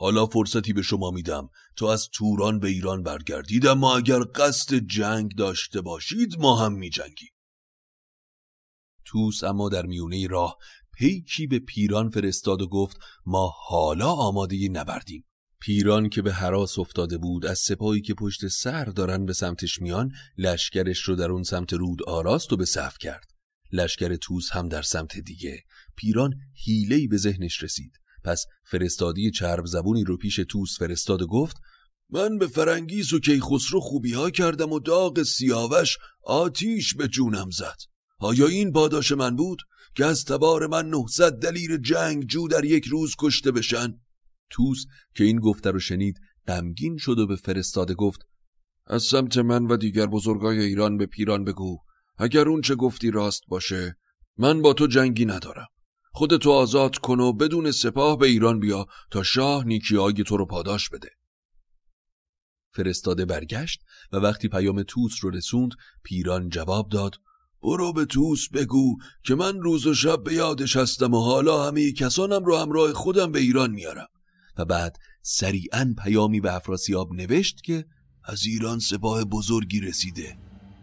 حالا 0.00 0.26
فرصتی 0.26 0.72
به 0.72 0.82
شما 0.82 1.10
میدم 1.10 1.48
تا 1.76 1.92
از 1.92 2.08
توران 2.12 2.58
به 2.60 2.68
ایران 2.68 3.02
برگردید 3.02 3.66
اما 3.66 3.96
اگر 3.96 4.20
قصد 4.34 4.74
جنگ 4.74 5.34
داشته 5.34 5.80
باشید 5.80 6.38
ما 6.38 6.56
هم 6.56 6.72
می 6.72 6.90
جنگیم. 6.90 7.32
توس 9.04 9.44
اما 9.44 9.68
در 9.68 9.86
میونه 9.86 10.26
راه 10.26 10.58
پیکی 10.98 11.46
به 11.46 11.58
پیران 11.58 12.10
فرستاد 12.10 12.62
و 12.62 12.68
گفت 12.68 12.96
ما 13.26 13.52
حالا 13.68 14.10
آماده 14.10 14.68
نبردیم. 14.68 15.24
پیران 15.60 16.08
که 16.08 16.22
به 16.22 16.32
حراس 16.32 16.78
افتاده 16.78 17.18
بود 17.18 17.46
از 17.46 17.58
سپاهی 17.58 18.00
که 18.00 18.14
پشت 18.14 18.48
سر 18.48 18.84
دارن 18.84 19.26
به 19.26 19.32
سمتش 19.32 19.82
میان 19.82 20.12
لشکرش 20.38 21.00
رو 21.00 21.16
در 21.16 21.30
اون 21.30 21.42
سمت 21.42 21.72
رود 21.72 22.02
آراست 22.02 22.52
و 22.52 22.56
به 22.56 22.64
صف 22.64 22.98
کرد. 22.98 23.30
لشکر 23.72 24.16
توس 24.16 24.50
هم 24.52 24.68
در 24.68 24.82
سمت 24.82 25.18
دیگه. 25.18 25.64
پیران 25.96 26.34
هیلهی 26.54 27.08
به 27.08 27.16
ذهنش 27.16 27.62
رسید. 27.62 27.92
پس 28.28 28.46
فرستادی 28.64 29.30
چرب 29.30 29.66
زبونی 29.66 30.04
رو 30.04 30.16
پیش 30.16 30.36
توس 30.36 30.78
فرستاد 30.78 31.22
و 31.22 31.26
گفت 31.26 31.56
من 32.10 32.38
به 32.38 32.46
فرنگیز 32.46 33.12
و 33.12 33.20
کیخسرو 33.20 33.80
خوبی 33.80 34.12
ها 34.12 34.30
کردم 34.30 34.72
و 34.72 34.80
داغ 34.80 35.22
سیاوش 35.22 35.96
آتیش 36.24 36.94
به 36.94 37.08
جونم 37.08 37.50
زد. 37.50 37.76
آیا 38.18 38.46
این 38.46 38.72
پاداش 38.72 39.12
من 39.12 39.36
بود 39.36 39.62
که 39.94 40.04
از 40.04 40.24
تبار 40.24 40.66
من 40.66 40.90
نهصد 40.90 41.32
دلیر 41.32 41.76
جنگ 41.76 42.26
جو 42.26 42.48
در 42.48 42.64
یک 42.64 42.84
روز 42.84 43.14
کشته 43.18 43.52
بشن؟ 43.52 44.00
توس 44.50 44.84
که 45.14 45.24
این 45.24 45.40
گفته 45.40 45.70
رو 45.70 45.78
شنید 45.78 46.20
غمگین 46.46 46.96
شد 46.96 47.18
و 47.18 47.26
به 47.26 47.36
فرستاده 47.36 47.94
گفت 47.94 48.20
از 48.86 49.02
سمت 49.02 49.38
من 49.38 49.66
و 49.66 49.76
دیگر 49.76 50.06
بزرگای 50.06 50.58
ایران 50.58 50.96
به 50.96 51.06
پیران 51.06 51.44
بگو 51.44 51.78
اگر 52.18 52.48
اون 52.48 52.60
چه 52.60 52.74
گفتی 52.74 53.10
راست 53.10 53.42
باشه 53.48 53.96
من 54.36 54.62
با 54.62 54.72
تو 54.72 54.86
جنگی 54.86 55.24
ندارم. 55.24 55.66
خودتو 56.18 56.50
آزاد 56.50 56.96
کن 56.96 57.20
و 57.20 57.32
بدون 57.32 57.70
سپاه 57.70 58.18
به 58.18 58.26
ایران 58.26 58.60
بیا 58.60 58.86
تا 59.10 59.22
شاه 59.22 59.64
نیکی 59.64 60.24
تو 60.24 60.36
رو 60.36 60.46
پاداش 60.46 60.88
بده. 60.88 61.08
فرستاده 62.74 63.24
برگشت 63.24 63.80
و 64.12 64.16
وقتی 64.16 64.48
پیام 64.48 64.82
توس 64.82 65.12
رو 65.20 65.30
رسوند 65.30 65.70
پیران 66.02 66.48
جواب 66.48 66.88
داد 66.88 67.14
برو 67.62 67.92
به 67.92 68.04
توس 68.04 68.48
بگو 68.48 68.96
که 69.24 69.34
من 69.34 69.60
روز 69.60 69.86
و 69.86 69.94
شب 69.94 70.22
به 70.24 70.34
یادش 70.34 70.76
هستم 70.76 71.14
و 71.14 71.20
حالا 71.20 71.66
همه 71.66 71.92
کسانم 71.92 72.44
رو 72.44 72.56
همراه 72.56 72.92
خودم 72.92 73.32
به 73.32 73.38
ایران 73.38 73.70
میارم. 73.70 74.08
و 74.56 74.64
بعد 74.64 74.96
سریعا 75.22 75.94
پیامی 76.04 76.40
به 76.40 76.54
افراسیاب 76.54 77.12
نوشت 77.12 77.62
که 77.62 77.84
از 78.24 78.46
ایران 78.46 78.78
سپاه 78.78 79.24
بزرگی 79.24 79.80
رسیده. 79.80 80.38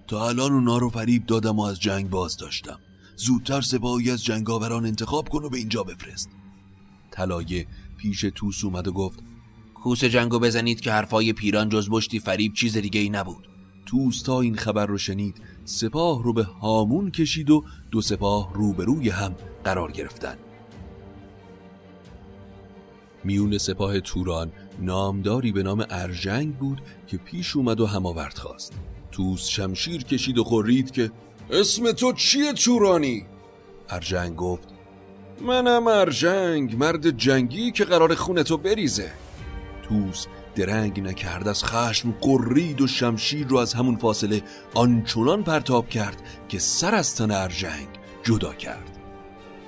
تا 0.08 0.28
الان 0.28 0.52
اونا 0.52 0.78
رو 0.78 0.90
فریب 0.90 1.26
دادم 1.26 1.60
و 1.60 1.62
از 1.62 1.80
جنگ 1.80 2.10
باز 2.10 2.38
داشتم 2.38 2.80
زودتر 3.18 3.62
سپاهی 3.62 4.12
از 4.12 4.24
جنگاوران 4.24 4.86
انتخاب 4.86 5.30
کن 5.30 5.44
و 5.44 5.50
به 5.50 5.58
اینجا 5.58 5.84
بفرست. 5.84 6.30
طلایه 7.12 7.68
پیش 7.98 8.26
توس 8.36 8.64
اومد 8.64 8.88
و 8.88 8.92
گفت 8.92 9.20
کوس 9.74 10.04
جنگو 10.04 10.40
بزنید 10.40 10.82
که 10.82 10.92
حرفای 10.92 11.34
پیران 11.34 11.70
جز 11.70 11.90
بشتی 11.92 12.20
فریب 12.20 12.54
چیز 12.54 12.78
دیگه 12.78 13.00
ای 13.00 13.10
نبود. 13.10 13.48
توس 13.86 14.22
تا 14.22 14.42
این 14.42 14.56
خبر 14.56 14.86
رو 14.86 14.98
شنید 14.98 15.42
سپاه 15.66 16.24
رو 16.24 16.34
به 16.34 16.44
هامون 16.44 17.12
کشید 17.12 17.50
و 17.50 17.64
دو 17.92 18.02
سپاه 18.02 18.54
روبروی 18.54 19.10
هم 19.10 19.36
قرار 19.64 19.92
گرفتن. 19.92 20.36
میون 23.24 23.58
سپاه 23.58 24.00
توران 24.00 24.52
نامداری 24.80 25.52
به 25.52 25.64
نام 25.64 25.86
ارژنگ 25.90 26.58
بود 26.58 26.82
که 27.08 27.18
پیش 27.18 27.56
اومد 27.56 27.80
و 27.80 27.86
هماورد 27.86 28.38
خواست. 28.38 28.74
توس 29.12 29.48
شمشیر 29.48 30.04
کشید 30.04 30.38
و 30.38 30.44
خورید 30.44 30.92
که 30.92 31.12
اسم 31.50 31.92
تو 31.92 32.14
چیه 32.14 32.54
تورانی؟ 32.54 33.26
ارژنگ 33.90 34.36
گفت 34.36 34.68
منم 35.42 35.88
ارژنگ 35.88 36.76
مرد 36.76 37.10
جنگی 37.10 37.72
که 37.72 37.86
قرار 37.86 38.16
خونتو 38.16 38.58
بریزه. 38.58 39.12
توس 39.84 40.26
درنگ 40.56 41.00
نکرد 41.00 41.48
از 41.48 41.64
خشم 41.64 42.12
قرید 42.22 42.82
و 42.82 42.88
شمشیر 42.88 43.48
رو 43.48 43.58
از 43.58 43.74
همون 43.74 43.96
فاصله 43.96 44.42
آنچنان 44.74 45.44
پرتاب 45.44 45.90
کرد 45.90 46.22
که 46.50 46.60
سر 46.60 46.96
از 46.96 47.16
تن 47.16 47.32
ارژنگ 47.32 47.88
جدا 48.24 48.54
کرد. 48.54 48.98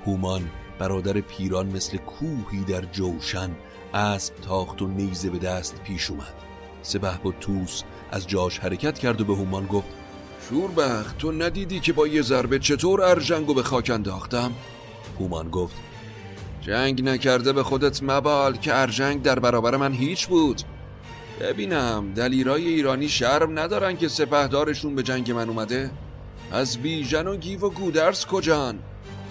هومان 0.06 0.42
برادر 0.80 1.22
پیران 1.22 1.68
مثل 1.68 1.98
کوهی 1.98 2.64
در 2.68 2.82
جوشن 2.82 3.56
اسب 3.94 4.36
تاخت 4.36 4.82
و 4.82 4.88
نیزه 4.88 5.30
به 5.30 5.38
دست 5.38 5.82
پیش 5.84 6.12
اومد. 6.12 6.34
سبه 6.82 7.18
با 7.24 7.32
توس 7.32 7.84
از 8.12 8.28
جاش 8.28 8.60
حرکت 8.60 9.00
کرد 9.00 9.22
و 9.22 9.26
به 9.26 9.36
هومان 9.36 9.66
گفت 9.66 9.90
شوربخت 10.50 11.18
تو 11.18 11.32
ندیدی 11.32 11.80
که 11.80 11.94
با 11.94 12.08
یه 12.08 12.22
ضربه 12.22 12.60
چطور 12.60 13.02
ارژنگو 13.02 13.54
به 13.54 13.64
خاک 13.64 13.90
انداختم؟ 13.94 14.52
هومان 15.20 15.50
گفت 15.50 15.76
جنگ 16.62 17.04
نکرده 17.04 17.54
به 17.54 17.64
خودت 17.64 18.04
مبال 18.04 18.58
که 18.58 18.76
ارژنگ 18.76 19.22
در 19.22 19.40
برابر 19.40 19.78
من 19.78 19.94
هیچ 19.94 20.28
بود. 20.28 20.62
ببینم 21.40 22.14
دلیرای 22.16 22.68
ایرانی 22.68 23.10
شرم 23.10 23.60
ندارن 23.60 23.98
که 23.98 24.08
سپهدارشون 24.08 24.96
به 24.96 25.04
جنگ 25.04 25.32
من 25.32 25.50
اومده؟ 25.50 25.92
از 26.52 26.78
بیژن 26.78 27.28
و 27.28 27.36
گیو 27.36 27.66
و 27.66 27.70
گودرس 27.70 28.26
کجان؟ 28.26 28.80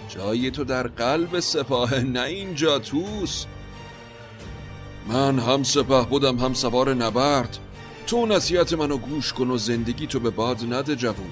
جای 0.09 0.51
تو 0.51 0.65
در 0.65 0.87
قلب 0.87 1.41
سپاه 1.41 2.01
نه 2.01 2.23
اینجا 2.23 2.79
توس. 2.79 3.45
من 5.09 5.39
هم 5.39 5.63
سپه 5.63 6.03
بودم 6.03 6.37
هم 6.37 6.55
سوار 6.55 6.95
نبرد. 6.95 7.59
تو 8.07 8.27
نصیحت 8.27 8.73
منو 8.73 8.97
گوش 8.97 9.33
کن 9.33 9.51
و 9.51 9.59
زندگی 9.59 10.07
تو 10.07 10.21
به 10.21 10.31
باد 10.31 10.75
نده 10.75 10.97
جوون 10.97 11.31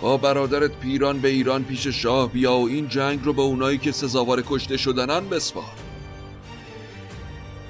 با 0.00 0.16
برادرت 0.16 0.80
پیران 0.80 1.20
به 1.20 1.28
ایران 1.28 1.64
پیش 1.64 1.86
شاه 1.86 2.32
بیا 2.32 2.56
و 2.56 2.68
این 2.68 2.88
جنگ 2.88 3.20
رو 3.24 3.32
به 3.32 3.42
اونایی 3.42 3.78
که 3.78 3.92
سزاوار 3.92 4.42
کشته 4.46 4.76
شدنن 4.76 5.28
بسپار 5.28 5.72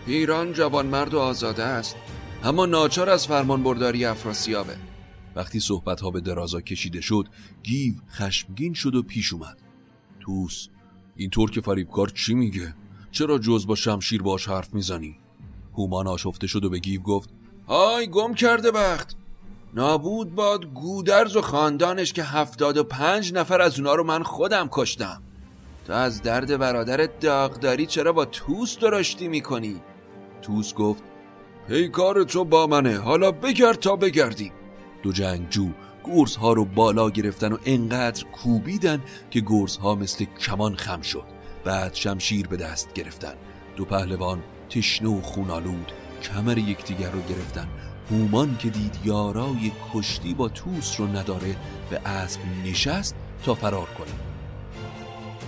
پیران 0.06 0.52
جوان 0.52 0.86
مرد 0.86 1.14
و 1.14 1.18
آزاده 1.18 1.62
است 1.62 1.96
اما 2.44 2.66
ناچار 2.66 3.10
از 3.10 3.26
فرمان 3.26 3.62
برداری 3.62 4.04
افراسیابه 4.04 4.76
وقتی 5.36 5.60
صحبت 5.60 6.00
ها 6.00 6.10
به 6.10 6.20
درازا 6.20 6.60
کشیده 6.60 7.00
شد 7.00 7.28
گیو 7.62 7.94
خشمگین 8.10 8.74
شد 8.74 8.94
و 8.94 9.02
پیش 9.02 9.32
اومد 9.32 9.58
توس 10.20 10.68
اینطور 11.16 11.50
که 11.50 11.60
فریبکار 11.60 12.08
چی 12.08 12.34
میگه؟ 12.34 12.74
چرا 13.10 13.38
جز 13.38 13.66
با 13.66 13.74
شمشیر 13.74 14.22
باش 14.22 14.48
حرف 14.48 14.74
می‌زنی؟ 14.74 15.18
هومان 15.72 16.06
آشفته 16.06 16.46
شد 16.46 16.64
و 16.64 16.70
به 16.70 16.78
گیو 16.78 17.00
گفت 17.00 17.30
های 17.70 18.06
گم 18.06 18.34
کرده 18.34 18.70
بخت. 18.70 19.16
نابود 19.74 20.34
باد 20.34 20.66
گودرز 20.66 21.36
و 21.36 21.42
خاندانش 21.42 22.12
که 22.12 22.22
هفتاد 22.22 22.76
و 22.76 22.84
پنج 22.84 23.32
نفر 23.32 23.60
از 23.60 23.78
اونا 23.78 23.94
رو 23.94 24.04
من 24.04 24.22
خودم 24.22 24.68
کشتم. 24.72 25.22
تو 25.86 25.92
از 25.92 26.22
درد 26.22 26.58
برادرت 26.58 27.20
داغداری 27.20 27.86
چرا 27.86 28.12
با 28.12 28.24
توس 28.24 28.78
درشتی 28.78 29.28
می‌کنی؟ 29.28 29.80
توس 30.42 30.74
گفت 30.74 31.02
پیکار 31.68 32.24
تو 32.24 32.44
با 32.44 32.66
منه. 32.66 32.98
حالا 32.98 33.30
بگرد 33.30 33.78
تا 33.78 33.96
بگردیم. 33.96 34.52
دو 35.02 35.12
جنگجو 35.12 35.68
گرز 36.04 36.36
ها 36.36 36.52
رو 36.52 36.64
بالا 36.64 37.10
گرفتن 37.10 37.52
و 37.52 37.58
انقدر 37.64 38.24
کوبیدن 38.24 39.02
که 39.30 39.40
گرز 39.40 39.76
ها 39.76 39.94
مثل 39.94 40.24
کمان 40.24 40.76
خم 40.76 41.00
شد. 41.00 41.24
بعد 41.64 41.94
شمشیر 41.94 42.46
به 42.46 42.56
دست 42.56 42.92
گرفتن. 42.92 43.34
دو 43.76 43.84
پهلوان 43.84 44.42
تشنه 44.70 45.08
و 45.08 45.22
خونالود 45.22 45.92
کمر 46.22 46.58
یکدیگر 46.58 47.10
رو 47.10 47.22
گرفتن. 47.22 47.68
هومان 48.10 48.56
که 48.56 48.70
دید 48.70 48.98
یارای 49.04 49.72
کشتی 49.92 50.34
با 50.34 50.48
توس 50.48 51.00
رو 51.00 51.06
نداره 51.06 51.56
به 51.90 52.00
اسب 52.08 52.40
نشست 52.64 53.14
تا 53.44 53.54
فرار 53.54 53.86
کنه. 53.86 54.12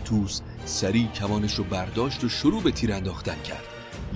توس 0.04 0.40
سریع 0.64 1.06
کمانش 1.06 1.54
رو 1.54 1.64
برداشت 1.64 2.24
و 2.24 2.28
شروع 2.28 2.62
به 2.62 2.70
تیر 2.70 2.92
انداختن 2.92 3.42
کرد. 3.42 3.64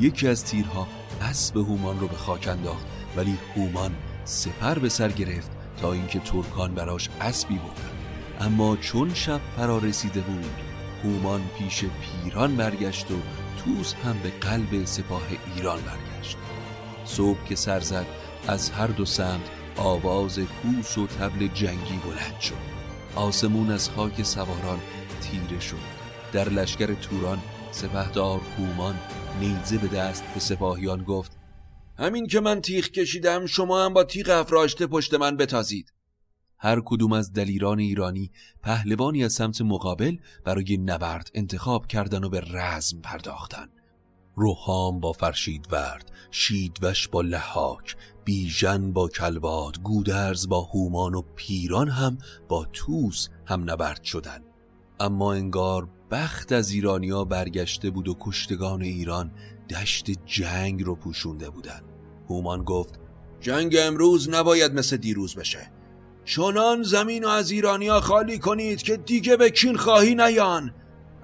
یکی 0.01 0.29
از 0.29 0.45
تیرها 0.45 0.87
اسب 1.21 1.57
هومان 1.57 2.01
رو 2.01 2.09
به 2.09 2.17
خاک 2.17 2.49
انداخت 2.49 2.87
ولی 3.17 3.39
هومان 3.57 3.95
سپر 4.25 4.79
به 4.79 4.89
سر 4.89 5.09
گرفت 5.09 5.51
تا 5.77 5.93
اینکه 5.93 6.19
ترکان 6.19 6.75
براش 6.75 7.09
اسبی 7.21 7.55
بودن 7.59 7.91
اما 8.41 8.77
چون 8.77 9.15
شب 9.15 9.41
فرا 9.57 9.79
رسیده 9.79 10.21
بود 10.21 10.51
هومان 11.05 11.41
پیش 11.59 11.85
پیران 11.85 12.57
برگشت 12.57 13.11
و 13.11 13.15
توس 13.57 13.95
هم 13.95 14.19
به 14.23 14.31
قلب 14.31 14.85
سپاه 14.85 15.23
ایران 15.57 15.81
برگشت. 15.81 16.37
صبح 17.05 17.45
که 17.49 17.55
سر 17.55 17.81
زد 17.81 18.07
از 18.49 18.71
هر 18.71 18.87
دو 18.87 19.05
سمت 19.05 19.51
آواز 19.77 20.39
کوس 20.39 20.99
و 20.99 21.07
تبل 21.07 21.47
جنگی 21.47 22.01
بلند 22.05 22.41
شد. 22.41 22.55
آسمون 23.15 23.71
از 23.71 23.91
خاک 23.91 24.23
سواران 24.23 24.81
تیره 25.21 25.61
شد. 25.61 25.97
در 26.33 26.49
لشکر 26.49 26.95
توران 26.95 27.39
سپهدار 27.71 28.41
هومان 28.59 28.99
نیزه 29.41 29.79
به 29.79 29.89
دست 29.89 30.25
به 30.35 30.41
سپاهیان 30.41 31.05
گفت 31.05 31.33
همین 31.99 32.27
که 32.27 32.41
من 32.41 32.61
تیغ 32.61 32.85
کشیدم 32.85 33.47
شما 33.47 33.85
هم 33.85 33.95
با 33.95 34.05
تیغ 34.05 34.31
افراشته 34.31 34.87
پشت 34.87 35.15
من 35.15 35.37
بتازید. 35.37 35.93
هر 36.59 36.81
کدوم 36.85 37.13
از 37.13 37.33
دلیران 37.33 37.79
ایرانی 37.79 38.31
پهلوانی 38.63 39.25
از 39.25 39.33
سمت 39.33 39.61
مقابل 39.61 40.17
برای 40.45 40.77
نبرد 40.77 41.31
انتخاب 41.35 41.87
کردن 41.87 42.25
و 42.25 42.29
به 42.29 42.41
رزم 42.41 43.01
پرداختن. 43.01 43.69
روحام 44.37 45.01
با 45.01 45.13
فرشید 45.13 45.69
ورد 45.71 46.13
شیدوش 46.31 47.09
با 47.09 47.21
لحاک 47.21 47.97
بیژن 48.25 48.93
با 48.93 49.09
کلباد 49.09 49.81
گودرز 49.83 50.49
با 50.49 50.61
هومان 50.61 51.15
و 51.15 51.23
پیران 51.37 51.89
هم 51.89 52.19
با 52.49 52.67
توس 52.73 53.29
هم 53.47 53.71
نبرد 53.71 54.03
شدن. 54.03 54.41
اما 55.01 55.33
انگار 55.33 55.89
بخت 56.11 56.53
از 56.53 56.71
ایرانیا 56.71 57.25
برگشته 57.25 57.91
بود 57.91 58.09
و 58.09 58.17
کشتگان 58.21 58.83
ایران 58.83 59.33
دشت 59.71 60.11
جنگ 60.27 60.83
رو 60.83 60.95
پوشونده 60.95 61.51
بودن. 61.51 61.83
هومان 62.29 62.65
گفت 62.65 62.95
جنگ 63.41 63.77
امروز 63.81 64.29
نباید 64.29 64.75
مثل 64.75 64.97
دیروز 64.97 65.35
بشه. 65.35 65.76
چنان 66.27 66.83
زمین 66.83 67.25
و 67.25 67.29
از 67.29 67.51
ایرانیا 67.51 68.01
خالی 68.01 68.39
کنید 68.39 68.83
که 68.83 68.97
دیگه 68.97 69.37
به 69.37 69.51
کین 69.51 69.77
خواهی 69.77 70.15
نیان. 70.15 70.75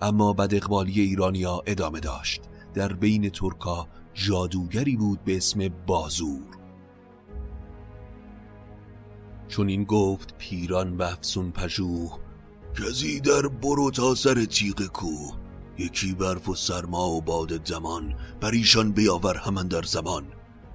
اما 0.03 0.33
بد 0.33 0.55
اقبالی 0.55 1.01
ایرانیا 1.01 1.63
ادامه 1.67 2.01
داشت. 2.01 2.43
در 2.75 2.93
بین 2.93 3.31
ترکا 3.31 3.89
جادوگری 4.15 4.97
بود 4.97 5.25
به 5.25 5.37
اسم 5.37 5.69
بازور. 5.87 6.43
چون 9.49 9.69
این 9.69 9.85
گفت 9.85 10.35
پیران 10.39 10.97
به 10.97 11.13
افسون 11.13 11.51
پژوه 11.51 12.19
کزی 12.75 13.21
در 13.21 13.43
برو 13.49 13.91
تا 13.91 14.15
سر 14.15 14.45
تیغ 14.45 14.87
کوه. 14.87 15.35
یکی 15.79 16.15
برف 16.15 16.49
و 16.49 16.55
سرما 16.55 17.11
و 17.11 17.21
باد 17.21 17.67
زمان 17.69 18.15
بر 18.41 18.51
ایشان 18.51 18.93
بیاور 18.93 19.37
همان 19.37 19.69
در 19.69 19.83
زمان. 19.83 20.25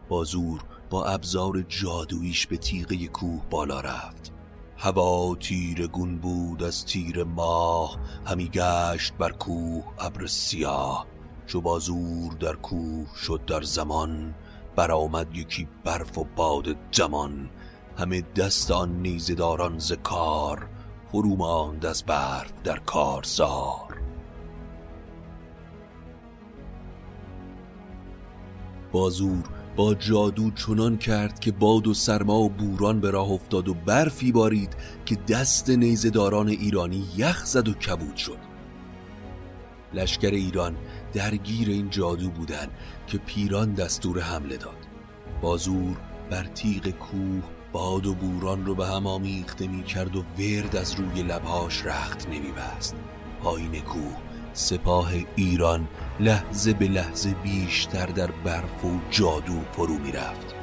بازور 0.09 0.59
با 0.89 1.05
ابزار 1.05 1.61
جادویش 1.61 2.47
به 2.47 2.57
تیغه 2.57 3.07
کوه 3.07 3.41
بالا 3.49 3.81
رفت. 3.81 4.31
هوا 4.77 5.35
تیر 5.35 5.87
گون 5.87 6.17
بود 6.17 6.63
از 6.63 6.85
تیر 6.85 7.23
ماه 7.23 7.97
همی 8.25 8.49
گشت 8.49 9.13
بر 9.13 9.31
کوه 9.31 9.83
ابر 9.99 10.25
سیاه. 10.25 11.05
چو 11.45 11.61
بازور 11.61 12.33
در 12.33 12.53
کوه 12.53 13.07
شد 13.15 13.41
در 13.47 13.61
زمان 13.61 14.35
برآمد 14.75 15.35
یکی 15.35 15.67
برف 15.83 16.17
و 16.17 16.27
باد 16.35 16.75
جمان. 16.91 17.49
همه 17.97 18.21
دست 18.21 18.71
آن 18.71 19.01
نیزداران 19.01 19.79
ز 19.79 19.93
کار 19.93 20.69
فرو 21.11 21.35
ماند 21.35 21.85
از 21.85 22.03
برف 22.03 22.53
در 22.63 22.77
کارزار. 22.77 24.01
بازور 28.91 29.43
با 29.77 29.93
جادو 29.93 30.51
چنان 30.51 30.97
کرد 30.97 31.39
که 31.39 31.51
باد 31.51 31.87
و 31.87 31.93
سرما 31.93 32.39
و 32.39 32.49
بوران 32.49 32.99
به 32.99 33.11
راه 33.11 33.31
افتاد 33.31 33.67
و 33.67 33.73
برفی 33.73 34.31
بارید 34.31 34.75
که 35.05 35.17
دست 35.27 35.69
نیزداران 35.69 36.47
ایرانی 36.47 37.05
یخ 37.17 37.45
زد 37.45 37.67
و 37.67 37.73
کبود 37.73 38.15
شد. 38.15 38.37
لشکر 39.93 40.31
ایران 40.31 40.75
درگیر 41.13 41.69
این 41.69 41.89
جادو 41.89 42.29
بودن 42.29 42.67
که 43.07 43.17
پیران 43.17 43.73
دستور 43.73 44.19
حمله 44.19 44.57
داد. 44.57 44.77
بازور 45.41 45.97
بر 46.29 46.43
تیغ 46.43 46.89
کوه 46.89 47.43
باد 47.71 48.05
و 48.05 48.13
بوران 48.13 48.65
رو 48.65 48.75
به 48.75 48.87
هم 48.87 49.07
آمیخته 49.07 49.67
می 49.67 49.83
کرد 49.83 50.15
و 50.15 50.23
ورد 50.39 50.75
از 50.75 50.93
روی 50.93 51.23
لبهاش 51.23 51.85
رخت 51.85 52.27
نمی 52.27 52.51
بست 52.51 52.95
پایین 53.43 53.79
کوه 53.81 54.26
سپاه 54.57 55.11
ایران 55.35 55.87
لحظه 56.19 56.73
به 56.73 56.87
لحظه 56.87 57.33
بیشتر 57.33 58.05
در 58.05 58.31
برف 58.31 58.85
و 58.85 58.99
جادو 59.09 59.61
فرو 59.71 59.97
می 59.97 60.11
رفت 60.11 60.55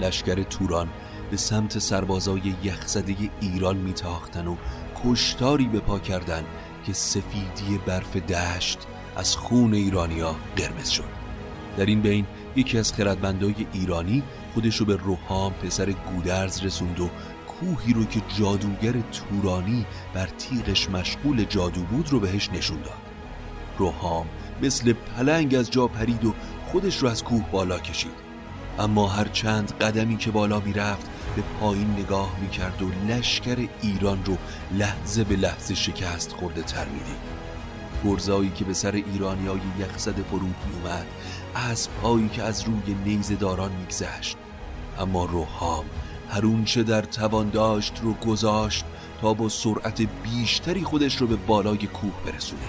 لشکر 0.00 0.42
توران 0.42 0.88
به 1.30 1.36
سمت 1.36 1.78
سربازای 1.78 2.54
یخزده 2.62 3.14
ایران 3.40 3.76
میتاختن 3.76 4.46
و 4.46 4.56
کشتاری 5.04 5.64
به 5.64 5.80
پا 5.80 5.98
کردن 5.98 6.44
که 6.86 6.92
سفیدی 6.92 7.78
برف 7.86 8.16
دشت 8.16 8.78
از 9.16 9.36
خون 9.36 9.74
ایرانیا 9.74 10.36
قرمز 10.56 10.88
شد. 10.88 11.04
در 11.76 11.86
این 11.86 12.00
بین 12.00 12.26
یکی 12.56 12.78
از 12.78 12.92
خردمندای 12.92 13.66
ایرانی 13.72 14.22
خودش 14.54 14.76
رو 14.76 14.86
به 14.86 14.96
روحام 14.96 15.52
پسر 15.52 15.90
گودرز 15.90 16.64
رسوند 16.64 17.00
و 17.00 17.10
کوهی 17.60 17.92
رو 17.92 18.04
که 18.04 18.20
جادوگر 18.38 18.92
تورانی 18.92 19.86
بر 20.14 20.26
تیغش 20.26 20.90
مشغول 20.90 21.44
جادو 21.44 21.80
بود 21.80 22.10
رو 22.10 22.20
بهش 22.20 22.50
نشون 22.50 22.80
داد. 22.80 23.00
روحام 23.78 24.26
مثل 24.62 24.92
پلنگ 24.92 25.54
از 25.54 25.70
جا 25.70 25.86
پرید 25.86 26.24
و 26.24 26.34
خودش 26.66 26.96
رو 26.96 27.08
از 27.08 27.24
کوه 27.24 27.50
بالا 27.50 27.78
کشید. 27.78 28.30
اما 28.78 29.08
هر 29.08 29.24
چند 29.24 29.72
قدمی 29.72 30.16
که 30.16 30.30
بالا 30.30 30.60
می‌رفت 30.60 31.10
به 31.36 31.42
پایین 31.60 31.90
نگاه 31.90 32.36
می‌کرد 32.40 32.82
و 32.82 32.90
لشکر 33.08 33.68
ایران 33.82 34.24
رو 34.24 34.36
لحظه 34.72 35.24
به 35.24 35.36
لحظه 35.36 35.74
شکست 35.74 36.32
خورده 36.32 36.62
تر 36.62 36.84
می‌دید. 36.84 37.40
گرزایی 38.04 38.50
که 38.50 38.64
به 38.64 38.74
سر 38.74 38.92
ایرانیای 38.92 39.60
یخزد 39.80 40.22
فرود 40.22 40.54
از 41.54 41.88
پایی 42.02 42.28
که 42.28 42.42
از 42.42 42.62
روی 42.62 42.94
نیز 43.04 43.38
داران 43.38 43.72
میگذشت. 43.72 44.36
اما 44.98 45.24
روحام 45.24 45.84
هر 46.30 46.64
چه 46.64 46.82
در 46.82 47.02
توان 47.02 47.50
داشت 47.50 48.00
رو 48.02 48.12
گذاشت 48.12 48.84
تا 49.20 49.34
با 49.34 49.48
سرعت 49.48 50.02
بیشتری 50.22 50.82
خودش 50.82 51.16
رو 51.16 51.26
به 51.26 51.36
بالای 51.36 51.86
کوه 51.86 52.12
برسونه. 52.26 52.60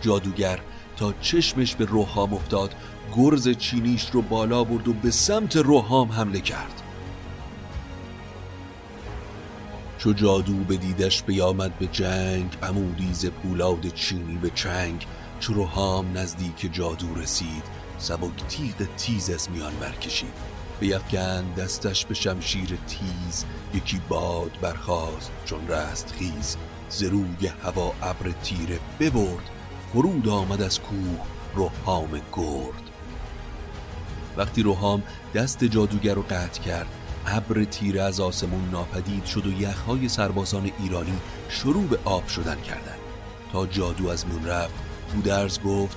جادوگر 0.00 0.60
تا 0.96 1.14
چشمش 1.20 1.74
به 1.74 1.84
روحام 1.84 2.34
افتاد 2.34 2.74
گرز 3.16 3.48
چینیش 3.48 4.10
رو 4.12 4.22
بالا 4.22 4.64
برد 4.64 4.88
و 4.88 4.92
به 4.92 5.10
سمت 5.10 5.56
روحام 5.56 6.12
حمله 6.12 6.40
کرد. 6.40 6.82
چو 9.98 10.12
جادو 10.12 10.54
به 10.54 10.76
دیدش 10.76 11.22
بیامد 11.22 11.78
به 11.78 11.86
جنگ 11.86 12.58
عمودیز 12.62 13.26
پولاد 13.26 13.88
چینی 13.88 14.36
به 14.36 14.50
چنگ. 14.50 15.06
چو 15.40 15.52
روحام 15.54 16.18
نزدیک 16.18 16.70
جادو 16.72 17.14
رسید 17.14 17.64
سبک 17.98 18.46
تیغ 18.48 18.96
تیز 18.96 19.30
از 19.30 19.50
میان 19.50 19.72
برکشید. 19.80 20.55
بیفکن 20.80 21.52
دستش 21.52 22.06
به 22.06 22.14
شمشیر 22.14 22.78
تیز 22.86 23.44
یکی 23.74 24.00
باد 24.08 24.58
برخاست 24.60 25.32
چون 25.44 25.68
رست 25.68 26.14
خیز. 26.18 26.56
زروی 26.88 27.46
هوا 27.62 27.92
ابر 28.02 28.30
تیره 28.42 28.78
ببرد 29.00 29.50
فرود 29.92 30.28
آمد 30.28 30.62
از 30.62 30.80
کوه 30.80 31.26
روحام 31.54 32.20
گرد. 32.32 32.90
وقتی 34.36 34.62
روحام 34.62 35.02
دست 35.34 35.64
جادوگر 35.64 36.14
رو 36.14 36.22
قطع 36.22 36.62
کرد 36.62 36.86
ابر 37.26 37.64
تیره 37.64 38.02
از 38.02 38.20
آسمون 38.20 38.68
ناپدید 38.70 39.24
شد 39.24 39.46
و 39.46 39.60
یخهای 39.60 40.08
سربازان 40.08 40.70
ایرانی 40.78 41.18
شروع 41.48 41.86
به 41.86 41.98
آب 42.04 42.26
شدن 42.26 42.60
کردند. 42.60 42.98
تا 43.52 43.66
جادو 43.66 44.08
از 44.08 44.26
میون 44.26 44.44
رفت 44.44 44.74
بودرز 45.14 45.60
گفت 45.60 45.96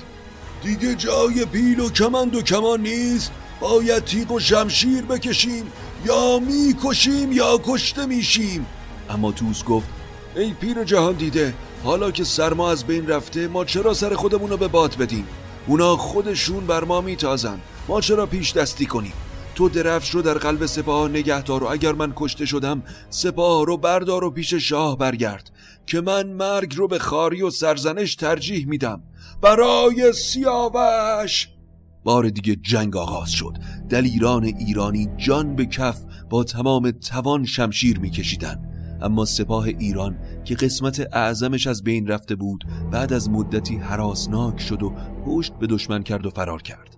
دیگه 0.63 0.95
جای 0.95 1.45
پیل 1.45 1.79
و 1.79 1.89
کمند 1.89 2.35
و 2.35 2.41
کمان 2.41 2.81
نیست. 2.81 3.31
باید 3.59 4.05
تیغ 4.05 4.31
و 4.31 4.39
شمشیر 4.39 5.01
بکشیم 5.01 5.63
یا 6.05 6.39
می‌کشیم 6.39 7.31
یا 7.31 7.61
کشته 7.65 8.05
میشیم. 8.05 8.65
اما 9.09 9.31
توس 9.31 9.63
گفت 9.63 9.87
ای 10.35 10.53
پیر 10.53 10.83
جهان 10.83 11.13
دیده 11.13 11.53
حالا 11.83 12.11
که 12.11 12.23
سرما 12.23 12.71
از 12.71 12.83
بین 12.83 13.07
رفته 13.07 13.47
ما 13.47 13.65
چرا 13.65 13.93
سر 13.93 14.15
خودمون 14.15 14.49
رو 14.49 14.57
به 14.57 14.67
باد 14.67 14.95
بدیم؟ 14.97 15.27
اونا 15.67 15.97
خودشون 15.97 16.67
بر 16.67 16.83
ما 16.83 17.01
میتازن. 17.01 17.59
ما 17.87 18.01
چرا 18.01 18.25
پیش 18.25 18.53
دستی 18.53 18.85
کنیم؟ 18.85 19.13
تو 19.55 19.69
درفش 19.69 20.09
رو 20.09 20.21
در 20.21 20.33
قلب 20.33 20.65
سپاه 20.65 21.09
نگهدار 21.09 21.63
و 21.63 21.67
اگر 21.67 21.91
من 21.91 22.13
کشته 22.15 22.45
شدم 22.45 22.83
سپاه 23.09 23.65
رو 23.65 23.77
بردار 23.77 24.23
و 24.23 24.31
پیش 24.31 24.53
شاه 24.53 24.97
برگرد 24.97 25.51
که 25.85 26.01
من 26.01 26.27
مرگ 26.27 26.75
رو 26.75 26.87
به 26.87 26.99
خاری 26.99 27.41
و 27.41 27.49
سرزنش 27.49 28.15
ترجیح 28.15 28.67
میدم. 28.67 29.03
برای 29.41 30.13
سیاوش! 30.13 31.47
بار 32.03 32.29
دیگه 32.29 32.55
جنگ 32.55 32.97
آغاز 32.97 33.31
شد. 33.31 33.57
دلیران 33.89 34.43
ایرانی 34.43 35.07
جان 35.17 35.55
به 35.55 35.65
کف 35.65 36.01
با 36.29 36.43
تمام 36.43 36.91
توان 36.91 37.45
شمشیر 37.45 37.99
میکشیدن 37.99 38.69
اما 39.01 39.25
سپاه 39.25 39.65
ایران 39.65 40.17
که 40.45 40.55
قسمت 40.55 41.07
اعظمش 41.13 41.67
از 41.67 41.83
بین 41.83 42.07
رفته 42.07 42.35
بود 42.35 42.65
بعد 42.91 43.13
از 43.13 43.29
مدتی 43.29 43.75
حراسناک 43.75 44.61
شد 44.61 44.83
و 44.83 44.93
پشت 45.25 45.53
به 45.53 45.67
دشمن 45.67 46.03
کرد 46.03 46.25
و 46.25 46.29
فرار 46.29 46.61
کرد. 46.61 46.97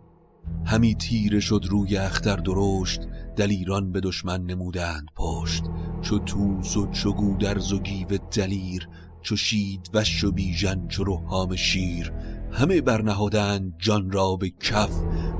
همی 0.65 0.95
تیره 0.95 1.39
شد 1.39 1.65
روی 1.69 1.97
اختر 1.97 2.35
درشت 2.35 3.01
دلیران 3.35 3.91
به 3.91 3.99
دشمن 3.99 4.45
نمودند 4.45 5.07
پشت. 5.15 5.63
چو 6.01 6.19
توس 6.19 6.77
و 6.77 6.91
چو 6.91 7.13
گودرز 7.13 7.73
و 7.73 7.79
گیو 7.79 8.17
دلیر 8.17 8.87
چو 9.21 9.35
شید 9.35 9.89
و 9.93 10.03
شو 10.03 10.31
بیژن 10.31 10.87
چو 10.87 11.03
روحام 11.03 11.55
شیر. 11.55 12.13
همه 12.51 12.81
برنهادند 12.81 13.73
جان 13.77 14.11
را 14.11 14.35
به 14.35 14.49
کف 14.49 14.91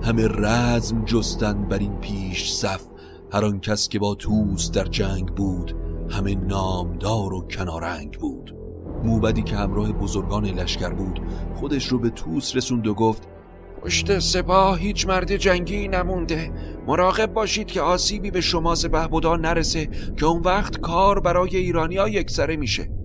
همه 0.04 0.28
رزم 0.28 1.06
جستند 1.06 1.68
بر 1.68 1.80
این 1.80 2.00
پیش 2.00 2.52
صف. 2.52 2.82
هر 3.34 3.46
آن 3.46 3.60
کس 3.60 3.90
که 3.90 4.00
با 4.00 4.16
توس 4.16 4.72
در 4.72 4.86
جنگ 4.86 5.28
بود 5.28 5.76
همه 6.10 6.36
نامدار 6.36 7.34
و 7.34 7.42
کنارنگ 7.42 8.20
بود. 8.20 8.56
موبدی 9.04 9.44
که 9.44 9.56
همراه 9.56 9.92
بزرگان 9.92 10.46
لشکر 10.46 10.90
بود 10.90 11.22
خودش 11.56 11.88
رو 11.88 12.00
به 12.00 12.10
توس 12.10 12.56
رسوند 12.56 12.88
و 12.88 12.94
گفت 12.94 13.28
پشت 13.82 14.20
سپاه 14.20 14.80
هیچ 14.80 15.08
مرد 15.08 15.36
جنگی 15.36 15.88
نمونده. 15.88 16.52
مراقب 16.88 17.34
باشید 17.34 17.68
که 17.68 17.82
آسیبی 17.82 18.32
به 18.32 18.42
شما 18.42 18.76
سپه 18.76 19.38
نرسه 19.38 19.90
که 20.18 20.26
اون 20.26 20.42
وقت 20.42 20.80
کار 20.80 21.20
برای 21.20 21.58
ایرانیا 21.58 22.08
یکسره 22.08 22.56
میشه. 22.56 23.01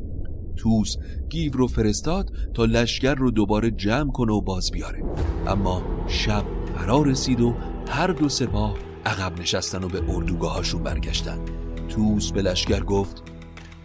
توس 0.56 0.96
گیو 1.28 1.52
رو 1.52 1.66
فرستاد 1.66 2.30
تا 2.54 2.64
لشکر 2.64 3.14
رو 3.14 3.30
دوباره 3.30 3.70
جمع 3.70 4.12
کنه 4.12 4.32
و 4.32 4.40
باز 4.40 4.70
بیاره. 4.70 5.04
اما 5.46 5.82
شب 6.06 6.44
فرا 6.76 7.02
رسید 7.02 7.40
و 7.40 7.54
هر 7.88 8.06
دو 8.06 8.28
سپاه 8.28 8.74
عقب 9.06 9.40
نشستن 9.40 9.84
و 9.84 9.88
به 9.88 10.02
اردوگاهاشون 10.08 10.82
برگشتن. 10.82 11.38
توس 11.88 12.32
به 12.32 12.42
لشکر 12.42 12.84
گفت 12.84 13.22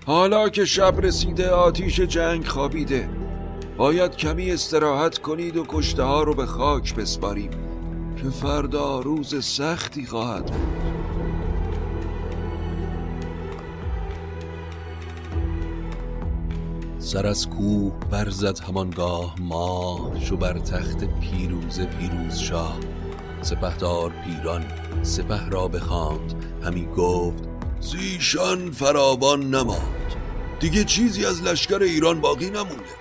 حالا 0.06 0.50
که 0.50 0.66
شب 0.66 1.00
رسیده 1.02 1.50
آتیش 1.50 2.00
جنگ 2.00 2.46
خوابیده. 2.46 3.10
باید 3.78 4.16
کمی 4.16 4.52
استراحت 4.52 5.18
کنید 5.18 5.58
و 5.58 5.66
کشته 5.68 6.04
ها 6.04 6.24
رو 6.24 6.36
به 6.36 6.46
خاک 6.46 6.96
بسپاریم 6.96 7.52
که 8.16 8.30
فردا 8.30 9.00
روز 9.00 9.46
سختی 9.46 10.06
خواهد 10.06 10.46
بود. 10.46 11.01
سر 17.12 17.28
از 17.28 17.50
کوه 17.50 18.00
برزد 18.00 18.60
همانگاه 18.60 19.36
ما 19.40 20.12
شو 20.20 20.38
بر 20.38 20.60
تخت 20.60 21.20
پیروز 21.20 21.82
پیروز 21.82 22.40
شاه. 22.40 22.80
سپهدار 23.42 24.12
پیران 24.26 24.66
سپه 25.04 25.50
را 25.50 25.68
بخواند 25.68 26.46
همی 26.64 26.86
گفت 26.86 27.44
زیشان 27.80 28.72
فراوان 28.72 29.56
نماند 29.56 30.16
دیگه 30.60 30.84
چیزی 30.84 31.26
از 31.26 31.44
لشکر 31.44 31.82
ایران 31.82 32.22
باقی 32.22 32.50
نمونده. 32.50 32.96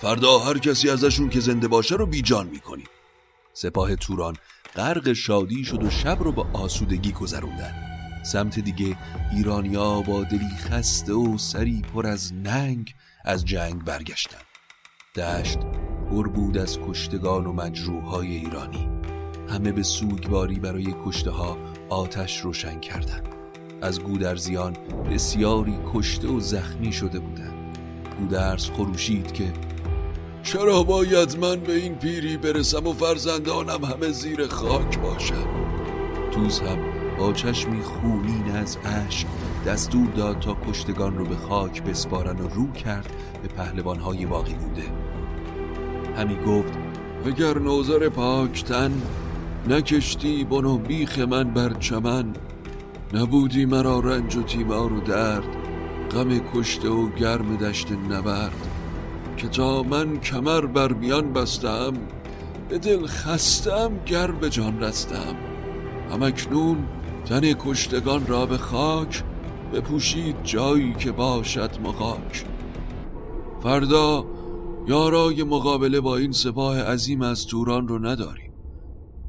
فردا 0.00 0.38
هر 0.38 0.58
کسی 0.58 0.90
ازشون 0.90 1.28
که 1.28 1.40
زنده 1.40 1.68
باشه 1.68 1.94
رو 1.94 2.06
بیجان 2.06 2.46
می‌کنیم. 2.46 2.88
سپاه 3.52 3.96
توران 3.96 4.36
غرق 4.76 5.12
شادی 5.12 5.64
شد 5.64 5.82
و 5.82 5.90
شب 5.90 6.18
رو 6.20 6.32
با 6.32 6.46
آسودگی 6.52 7.12
گذروندن. 7.12 7.74
سمت 8.24 8.58
دیگه 8.58 8.96
ایرانیا 9.32 10.00
با 10.00 10.24
دلی 10.24 10.56
خسته 10.58 11.12
و 11.12 11.38
سری 11.38 11.82
پر 11.94 12.06
از 12.06 12.34
ننگ 12.34 12.94
از 13.24 13.44
جنگ 13.44 13.84
برگشتن 13.84 14.38
دشت 15.16 15.58
پر 16.10 16.28
بود 16.28 16.58
از 16.58 16.78
کشتگان 16.88 17.46
و 17.46 17.52
مجروحهای 17.52 18.36
ایرانی. 18.36 18.88
همه 19.48 19.72
به 19.72 19.82
سوگواری 19.82 20.60
برای 20.60 20.94
کشته 21.04 21.30
ها 21.30 21.58
آتش 21.88 22.40
روشن 22.40 22.80
کردند. 22.80 23.28
از 23.82 24.00
گودرزیان 24.00 24.72
بسیاری 25.10 25.78
کشته 25.94 26.28
و 26.28 26.40
زخمی 26.40 26.92
شده 26.92 27.18
بودند. 27.18 27.78
گودرز 28.18 28.70
خروشید 28.70 29.32
که 29.32 29.52
چرا 30.42 30.82
باید 30.82 31.38
من 31.38 31.60
به 31.60 31.72
این 31.72 31.94
پیری 31.94 32.36
برسم 32.36 32.86
و 32.86 32.92
فرزندانم 32.92 33.84
همه 33.84 34.10
زیر 34.10 34.46
خاک 34.46 34.98
باشم؟ 34.98 35.46
توز 36.32 36.60
هم 36.60 36.93
با 37.18 37.32
چشمی 37.32 37.82
خونین 37.82 38.50
از 38.50 38.78
اشک 38.84 39.26
دستور 39.66 40.06
داد 40.06 40.38
تا 40.38 40.56
کشتگان 40.68 41.18
رو 41.18 41.24
به 41.24 41.36
خاک 41.36 41.82
بسپارن 41.82 42.40
و 42.40 42.48
رو 42.48 42.72
کرد 42.72 43.12
به 43.42 43.48
پهلوانهای 43.48 44.26
باقی 44.26 44.54
بوده 44.54 44.82
همی 46.16 46.36
گفت 46.36 46.72
اگر 47.26 47.58
نوزر 47.58 48.08
پاکتن 48.08 49.02
نکشتی 49.68 50.44
بن 50.44 50.76
بیخ 50.76 51.18
من 51.18 51.44
بر 51.44 51.72
چمن 51.72 52.32
نبودی 53.14 53.64
مرا 53.64 54.00
رنج 54.00 54.36
و 54.36 54.42
تیمار 54.42 54.92
و 54.92 55.00
درد 55.00 55.56
غم 56.10 56.38
کشته 56.54 56.88
و 56.88 57.10
گرم 57.10 57.56
دشت 57.56 57.92
نبرد 57.92 58.68
که 59.36 59.48
تا 59.48 59.82
من 59.82 60.20
کمر 60.20 60.60
بر 60.60 60.92
میان 60.92 61.32
بستم 61.32 61.92
به 62.68 62.78
دل 62.78 63.06
خستم 63.06 63.90
گر 64.06 64.30
به 64.30 64.50
جان 64.50 64.80
رستم. 64.80 65.36
همکنون 66.10 66.78
تن 67.24 67.40
کشتگان 67.52 68.26
را 68.26 68.46
به 68.46 68.58
خاک 68.58 69.24
بپوشید 69.72 70.36
جایی 70.42 70.94
که 70.94 71.12
باشد 71.12 71.70
مخاک 71.82 72.44
فردا 73.62 74.26
یارای 74.88 75.42
مقابله 75.42 76.00
با 76.00 76.16
این 76.16 76.32
سپاه 76.32 76.82
عظیم 76.82 77.22
از 77.22 77.46
توران 77.46 77.88
رو 77.88 78.06
نداریم. 78.06 78.52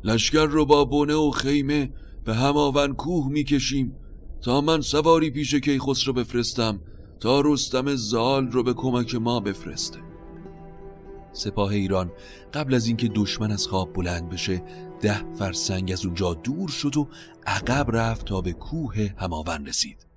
لشکر 0.04 0.46
رو 0.46 0.66
با 0.66 0.86
بونه 0.86 1.16
و 1.16 1.32
خیمه 1.32 1.94
به 2.26 2.34
هماون 2.34 2.94
کوه 2.94 3.30
می‌کشیم 3.30 3.96
تا 4.42 4.62
من 4.62 4.82
سواری 4.82 5.32
پیش 5.32 5.56
کیخسرو 5.56 6.14
بفرستم 6.14 6.82
تا 7.20 7.42
رستم 7.42 7.96
زال 7.96 8.48
رو 8.48 8.64
به 8.64 8.74
کمک 8.74 9.16
ما 9.16 9.40
بفرسته. 9.40 10.00
سپاه 11.34 11.70
ایران 11.70 12.12
قبل 12.54 12.74
از 12.74 12.88
اینکه 12.88 13.08
دشمن 13.16 13.52
از 13.52 13.68
خواب 13.68 13.94
بلند 13.94 14.30
بشه 14.30 14.64
ده 15.06 15.34
فرسنگ 15.34 15.92
از 15.92 16.06
اونجا 16.06 16.34
دور 16.34 16.70
شد 16.70 16.98
و 16.98 17.10
عقب 17.48 17.96
رفت 17.96 18.26
تا 18.26 18.42
به 18.42 18.54
کوه 18.54 19.14
هماون 19.18 19.66
رسید. 19.66 20.08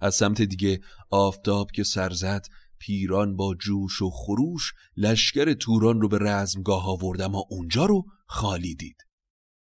از 0.00 0.14
سمت 0.14 0.42
دیگه 0.42 0.80
آفتاب 1.10 1.70
که 1.70 1.84
سر 1.84 2.10
زد 2.10 2.46
پیران 2.78 3.36
با 3.36 3.54
جوش 3.54 4.02
و 4.02 4.10
خروش 4.10 4.72
لشکر 4.96 5.52
توران 5.52 6.00
رو 6.00 6.08
به 6.08 6.18
رزمگاه 6.20 6.88
آورد 6.88 7.20
اما 7.20 7.44
اونجا 7.50 7.86
رو 7.86 8.04
خالی 8.26 8.74
دید. 8.74 8.96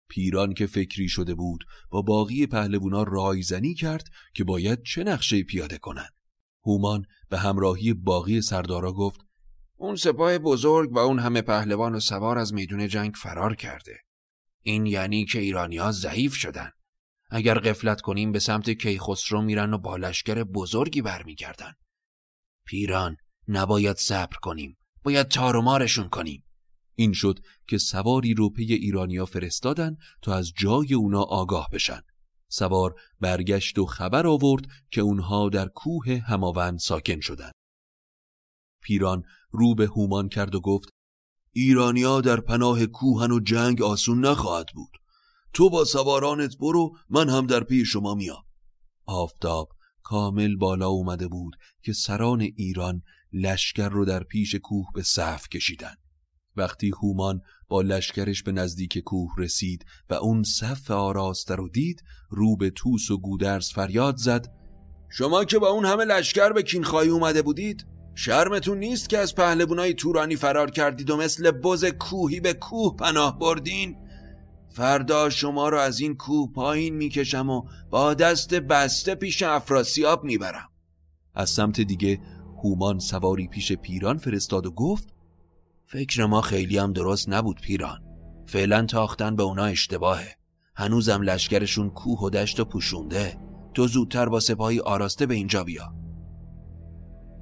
پیران 0.10 0.54
که 0.54 0.68
فکری 0.68 1.08
شده 1.08 1.36
بود 1.36 1.64
با 1.90 2.02
باقی 2.02 2.48
پهلوونا 2.48 3.04
رایزنی 3.04 3.74
کرد 3.74 4.08
که 4.34 4.44
باید 4.44 4.84
چه 4.84 5.04
نقشه 5.04 5.44
پیاده 5.44 5.78
کنن 5.78 6.10
هومان 6.66 7.06
به 7.30 7.38
همراهی 7.38 7.94
باقی 7.94 8.42
سردارا 8.42 8.94
گفت 8.94 9.20
اون 9.78 9.96
سپاه 9.96 10.38
بزرگ 10.38 10.90
با 10.90 11.04
اون 11.04 11.20
همه 11.20 11.42
پهلوان 11.42 11.96
و 11.96 12.00
سوار 12.00 12.38
از 12.38 12.54
میدون 12.54 12.88
جنگ 12.88 13.14
فرار 13.16 13.56
کرده. 13.56 13.98
این 14.64 14.86
یعنی 14.86 15.26
که 15.26 15.40
ایرانیا 15.40 15.92
ضعیف 15.92 16.36
شدن. 16.36 16.72
اگر 17.30 17.60
قفلت 17.60 18.02
کنیم 18.02 18.32
به 18.32 18.40
سمت 18.40 18.70
کیخسرو 18.70 19.42
میرن 19.42 19.74
و 19.74 19.78
با 19.78 19.98
لشکر 19.98 20.44
بزرگی 20.44 21.02
برمیگردن. 21.02 21.74
پیران 22.66 23.18
نباید 23.48 23.98
صبر 23.98 24.38
کنیم. 24.42 24.78
باید 25.04 25.28
تارومارشون 25.28 26.10
کنیم. 26.10 26.44
این 26.96 27.14
شد 27.14 27.40
که 27.68 27.78
سواری 27.78 28.34
رو 28.34 28.50
پی 28.50 28.74
ایرانیا 28.74 29.26
فرستادن 29.26 29.98
تا 30.22 30.36
از 30.36 30.54
جای 30.58 30.94
اونا 30.94 31.22
آگاه 31.22 31.70
بشن. 31.74 32.02
سوار 32.50 32.96
برگشت 33.20 33.80
و 33.80 33.86
خبر 33.86 34.28
آورد 34.28 34.68
که 34.92 35.02
اونها 35.02 35.50
در 35.50 35.68
کوه 35.68 36.22
هماوند 36.28 36.80
ساکن 36.80 37.20
شدن. 37.20 37.52
پیران 38.84 39.24
رو 39.52 39.76
به 39.76 39.86
هومان 39.86 40.30
کرد 40.30 40.56
و 40.56 40.62
گفت 40.62 40.90
ایرانیا 41.54 42.22
در 42.22 42.40
پناه 42.40 42.86
کوهن 42.86 43.32
و 43.32 43.40
جنگ 43.40 43.82
آسون 43.82 44.26
نخواهد 44.26 44.68
بود. 44.76 44.92
تو 45.54 45.70
با 45.70 45.86
سوارانت 45.86 46.58
برو 46.58 46.96
من 47.10 47.30
هم 47.30 47.48
در 47.48 47.64
پی 47.64 47.86
شما 47.86 48.16
میام. 48.16 48.44
آفتاب 49.06 49.70
کامل 50.04 50.56
بالا 50.56 50.88
اومده 50.88 51.28
بود 51.28 51.56
که 51.82 51.94
سران 51.94 52.42
ایران 52.42 53.02
لشکر 53.34 53.90
رو 53.90 54.06
در 54.06 54.24
پیش 54.24 54.56
کوه 54.56 54.86
به 54.94 55.04
صف 55.04 55.50
کشیدن. 55.50 55.96
وقتی 56.56 56.92
هومان 57.02 57.42
با 57.68 57.82
لشکرش 57.82 58.44
به 58.44 58.52
نزدیک 58.52 58.98
کوه 58.98 59.32
رسید 59.38 59.86
و 60.10 60.14
اون 60.14 60.44
صف 60.44 60.92
آراسته 60.92 61.56
رو 61.56 61.70
دید 61.70 62.04
رو 62.30 62.58
به 62.58 62.70
توس 62.70 63.12
و 63.12 63.18
گودرز 63.18 63.70
فریاد 63.70 64.18
زد. 64.18 64.54
شما 65.10 65.46
که 65.46 65.60
با 65.60 65.70
اون 65.70 65.86
همه 65.86 66.06
لشکر 66.06 66.54
به 66.54 66.64
کینخواهی 66.64 67.10
اومده 67.10 67.42
بودید 67.42 67.93
شرمتون 68.16 68.78
نیست 68.78 69.10
که 69.10 69.18
از 69.18 69.36
پهلوانای 69.36 69.94
تورانی 69.94 70.36
فرار 70.36 70.72
کردید 70.72 71.10
و 71.10 71.18
مثل 71.18 71.52
بز 71.52 71.86
کوهی 71.86 72.40
به 72.40 72.54
کوه 72.54 72.96
پناه 72.96 73.40
بردین؟ 73.40 73.96
فردا 74.70 75.30
شما 75.30 75.70
رو 75.70 75.78
از 75.78 76.00
این 76.00 76.16
کوه 76.16 76.52
پایین 76.52 76.96
می‌کشم 76.96 77.50
و 77.50 77.64
با 77.90 78.14
دست 78.14 78.54
بسته 78.54 79.16
پیش 79.16 79.44
افراسیاب 79.44 80.24
می‌برم. 80.24 80.70
از 81.36 81.50
سمت 81.50 81.82
دیگه 81.82 82.20
هومان 82.64 83.00
سواری 83.00 83.48
پیش 83.48 83.72
پیران 83.72 84.18
فرستاد 84.18 84.66
و 84.66 84.72
گفت 84.72 85.14
فکر 85.88 86.26
ما 86.26 86.42
خیلی 86.42 86.78
هم 86.78 86.94
درست 86.94 87.30
نبود 87.30 87.62
پیران. 87.62 88.00
فعلا 88.48 88.86
تاختن 88.86 89.36
به 89.36 89.44
اونا 89.44 89.66
اشتباهه. 89.66 90.36
هنوزم 90.76 91.22
لشکرشون 91.22 91.90
کوه 91.90 92.20
و 92.20 92.30
دشت 92.30 92.60
و 92.60 92.66
پوشونده. 92.66 93.38
تو 93.74 93.88
زودتر 93.88 94.30
با 94.30 94.40
سپاهی 94.40 94.80
آراسته 94.80 95.26
به 95.26 95.34
اینجا 95.34 95.64
بیا. 95.64 95.94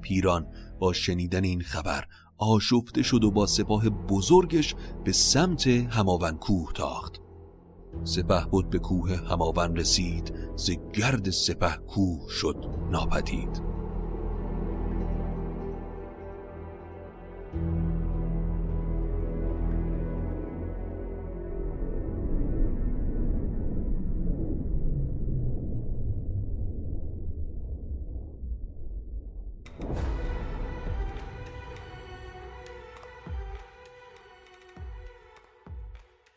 پیران 0.01 0.47
با 0.81 0.93
شنیدن 0.93 1.43
این 1.43 1.61
خبر 1.61 2.05
آشفته 2.37 3.03
شد 3.03 3.23
و 3.23 3.31
با 3.31 3.45
سپاه 3.45 3.89
بزرگش 3.89 4.75
به 5.03 5.11
سمت 5.11 5.67
هماون 5.67 6.37
کوه 6.37 6.73
تاخت. 6.73 7.21
سپه 8.03 8.45
بود 8.45 8.69
به 8.69 8.79
کوه 8.79 9.15
هماون 9.15 9.75
رسید 9.75 10.33
ز 10.55 10.71
گرد 10.93 11.29
سپه 11.29 11.77
کوه 11.87 12.29
شد 12.29 12.65
ناپدید. 12.91 13.70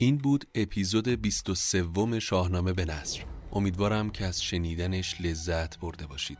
این 0.05 0.19
بود 0.19 0.45
اپیزود 0.55 1.09
23 1.09 2.21
شاهنامه 2.21 2.73
به 2.73 2.85
نصر 2.85 3.25
امیدوارم 3.53 4.11
که 4.11 4.25
از 4.25 4.43
شنیدنش 4.43 5.21
لذت 5.21 5.79
برده 5.79 6.07
باشید. 6.07 6.39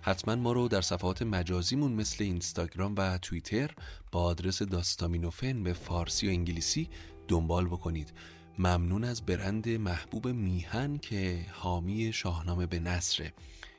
حتما 0.00 0.36
ما 0.36 0.52
رو 0.52 0.68
در 0.68 0.80
صفحات 0.80 1.22
مجازیمون 1.22 1.92
مثل 1.92 2.24
اینستاگرام 2.24 2.94
و 2.98 3.18
توییتر 3.18 3.70
با 4.12 4.22
آدرس 4.22 4.62
داستامینوفن 4.62 5.62
به 5.62 5.72
فارسی 5.72 6.26
و 6.26 6.30
انگلیسی 6.30 6.88
دنبال 7.28 7.66
بکنید. 7.66 8.12
ممنون 8.58 9.04
از 9.04 9.26
برند 9.26 9.68
محبوب 9.68 10.28
میهن 10.28 10.98
که 10.98 11.46
حامی 11.52 12.12
شاهنامه 12.12 12.66
به 12.66 12.80
نصره 12.80 13.32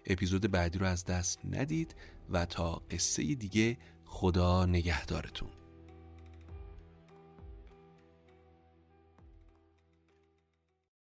اپیزود 0.06 0.52
بعدی 0.52 0.80
رو 0.80 0.86
از 0.86 1.06
دست 1.06 1.40
ندید 1.52 1.96
و 2.30 2.46
تا 2.46 2.82
قصه 2.92 3.36
دیگه 3.36 3.78
خدا 4.06 4.66
نگهدارتون. 4.66 5.50